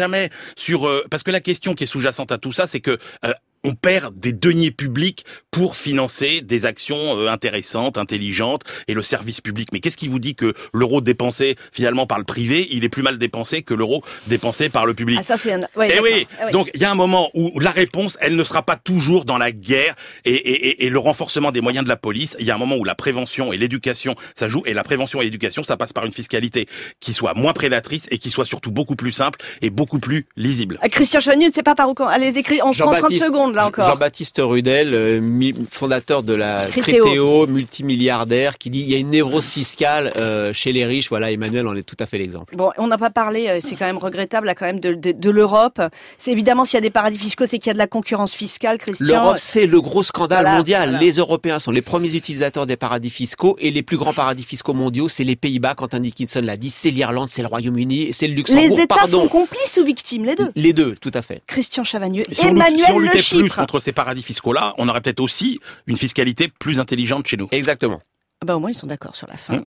sur... 0.56 0.88
euh, 0.88 1.04
parce 1.10 1.24
que 1.24 1.32
la 1.32 1.42
question 1.42 1.76
qui 1.76 1.84
est 1.84 1.88
sous-jacente 1.88 2.32
à 2.32 2.38
tout 2.38 2.52
ça, 2.52 2.68
c'est 2.68 2.80
que... 2.80 2.98
euh, 3.26 3.34
on 3.66 3.74
perd 3.76 4.18
des 4.20 4.34
deniers 4.34 4.72
publics 4.72 5.26
pour 5.52 5.76
financer 5.76 6.42
des 6.42 6.66
actions 6.66 7.18
euh, 7.18 7.28
intéressantes, 7.30 7.98
intelligentes 7.98 8.62
et 8.88 8.94
le 8.94 9.02
service 9.02 9.42
public. 9.42 9.70
Mais 9.74 9.80
qu'est-ce 9.80 9.98
qui 9.98 10.08
vous 10.08 10.20
dit 10.20 10.36
que 10.36 10.54
l'euro 10.74 11.02
dépensé 11.02 11.56
finalement 11.72 12.06
par 12.08 12.18
le 12.18 12.24
privé, 12.26 12.68
il 12.72 12.84
est 12.84 12.90
plus 12.90 13.04
mal 13.04 13.18
dépensé 13.18 13.62
que 13.62 13.74
l'euro 13.74 14.04
dépensé 14.28 14.70
par 14.70 14.86
le 14.86 14.94
public 14.94 15.18
Ah, 15.20 15.24
ça, 15.24 15.38
c'est 15.38 15.54
un... 15.54 15.62
ouais, 15.76 15.90
eh 15.96 16.00
oui, 16.00 16.28
Ah 16.40 16.44
oui. 16.48 16.52
donc 16.52 16.70
il 16.74 16.82
y 16.82 16.86
a 16.86 16.92
un 16.92 16.96
moment 16.96 17.30
où 17.34 17.60
la 17.60 17.72
réponse, 17.72 18.18
elle 18.22 18.36
ne 18.36 18.44
sera 18.44 18.64
pas 18.64 18.76
toujours 18.76 19.26
dans 19.26 19.38
la 19.38 19.52
guerre 19.52 19.96
et, 20.26 20.34
et, 20.34 20.68
et- 20.70 20.86
et 20.86 20.90
le 20.90 21.00
renforcement 21.00 21.52
des 21.52 21.62
moyens 21.62 21.84
de 21.84 21.90
la 21.90 21.96
police. 21.98 22.36
Il 22.40 22.46
y 22.46 22.52
a 22.52 22.56
un 22.56 22.58
moment 22.58 22.76
où 22.78 22.84
la 22.84 22.96
prévention 22.96 23.54
et 23.54 23.58
l'éducation, 23.58 24.16
ça 24.36 24.48
joue. 24.48 24.62
Et 24.66 24.74
la 24.74 24.84
prévention 24.84 25.22
et 25.22 25.26
l'éducation, 25.26 25.64
ça 25.64 25.78
passe 25.78 25.94
par 25.94 26.06
une 26.06 26.12
fiscalité 26.14 26.68
qui 27.00 27.14
soit 27.14 27.34
moins 27.34 27.54
prédatrice 27.54 28.08
et 28.12 28.18
qui 28.18 28.30
soit 28.30 28.46
surtout 28.46 28.72
beaucoup 28.72 28.96
plus 28.96 29.12
simple 29.12 29.40
et 29.62 29.70
beaucoup 29.70 30.00
plus 30.00 30.26
lisible. 30.36 30.78
Ah, 30.82 30.90
Christian 30.90 31.20
Chavagneux 31.22 31.48
ne 31.48 31.54
sait 31.54 31.64
pas 31.64 31.76
par 31.76 31.90
où... 31.90 31.94
com- 31.94 32.08
Allez, 32.10 32.38
écris, 32.38 32.60
on 32.64 32.74
se 32.74 32.80
prend 32.80 32.92
30 32.92 33.12
Jean-Baptiste- 33.12 33.24
secondes 33.56 33.64
là 33.64 33.68
encore. 33.68 33.88
Jean-Baptiste 33.88 34.42
Rudel, 34.44 34.94
euh, 34.94 35.52
fondateur 35.72 36.24
de 36.24 36.34
la 36.34 36.68
Critéo. 36.68 37.04
Critéo, 37.04 37.48
multimilliardaire, 37.48 38.58
qui 38.58 38.70
dit 38.70 38.82
il 38.82 38.92
y 38.92 38.96
a 38.96 38.98
une 38.98 39.10
névrose 39.10 39.46
fiscale 39.46 40.14
euh, 40.20 40.54
chez 40.54 40.72
les 40.72 40.86
riches. 40.86 41.10
Voilà, 41.10 41.32
Emmanuel 41.32 41.68
en 41.68 41.76
est 41.76 41.84
tout 41.84 41.96
à 42.00 42.06
fait 42.06 42.18
l'exemple. 42.18 42.56
Bon, 42.56 42.72
on 42.78 42.88
n'a 42.88 42.98
pas 42.98 43.10
parlé, 43.10 43.48
euh, 43.48 43.60
c'est 43.62 43.76
quand 43.76 43.86
même 43.86 43.98
regrettable, 43.98 44.48
là, 44.48 44.56
quand 44.56 44.66
même, 44.66 44.80
de, 44.80 44.94
de, 44.94 45.12
de 45.12 45.30
l'Europe. 45.30 45.82
C'est 46.18 46.32
évidemment, 46.32 46.66
s'il 46.66 46.76
y 46.76 46.78
a 46.78 46.82
des 46.82 46.90
paradis 46.90 47.18
fiscaux, 47.18 47.46
c'est 47.46 47.60
qu'il 47.60 47.68
y 47.68 47.72
a 47.72 47.74
de 47.74 47.78
la 47.80 47.88
concurrence 47.88 48.34
fiscale, 48.34 48.78
Christian. 48.78 49.06
L'Europe, 49.08 49.38
c'est 49.40 49.66
le 49.66 49.82
gros 49.82 50.04
scandale 50.04 50.44
Voilà, 50.44 50.58
mondial. 50.58 50.90
voilà. 50.90 51.06
Les 51.06 51.12
Européens 51.14 51.60
sont 51.60 51.72
les 51.72 51.82
premiers 51.82 52.14
utilisateurs 52.16 52.66
des 52.66 52.78
paradis 52.78 53.10
fiscaux 53.10 53.56
et 53.60 53.72
les 53.72 53.84
plus 53.84 53.98
grands 53.98 54.14
paradis 54.14 54.44
fiscaux 54.44 54.74
mondiaux, 54.74 55.08
c'est 55.10 55.24
les 55.24 55.36
Pays-Bas, 55.36 55.76
Quentin 55.76 56.00
Dickinson 56.00 56.42
l'a 56.44 56.58
dit, 56.58 56.70
c'est 56.70 56.92
l'Irlande, 56.92 57.30
c'est 57.30 57.42
le 57.42 57.48
Royaume-Uni, 57.48 58.10
c'est 58.12 58.28
le 58.28 58.34
Luxembourg. 58.34 58.78
Les 58.78 58.84
États 58.84 58.96
pardon. 58.96 59.22
sont 59.22 59.28
complices 59.28 59.78
ou 59.82 59.86
victimes, 59.86 60.26
les 60.26 60.36
deux? 60.36 60.52
Les 60.56 60.74
deux, 60.74 60.96
tout 60.96 61.12
à 61.14 61.22
fait. 61.22 61.42
Christian 61.48 61.84
Chavagneux, 61.84 62.24
si 62.32 62.48
Emmanuel 62.48 62.80
si 62.86 62.92
on 62.92 63.00
Le 63.00 63.45
plus 63.50 63.56
contre 63.56 63.80
ces 63.80 63.92
paradis 63.92 64.24
fiscaux-là, 64.24 64.74
on 64.78 64.90
aurait 64.90 65.02
peut-être 65.02 65.20
aussi 65.20 65.60
une 65.88 65.98
fiscalité 65.98 66.52
plus 66.60 66.80
intelligente 66.80 67.28
chez 67.28 67.38
nous. 67.38 67.48
Exactement. 67.52 68.02
Ah 68.42 68.46
bah, 68.46 68.56
au 68.56 68.60
moins, 68.60 68.72
ils 68.72 68.76
sont 68.76 68.88
d'accord 68.88 69.16
sur 69.16 69.28
la 69.28 69.38
fin. 69.38 69.64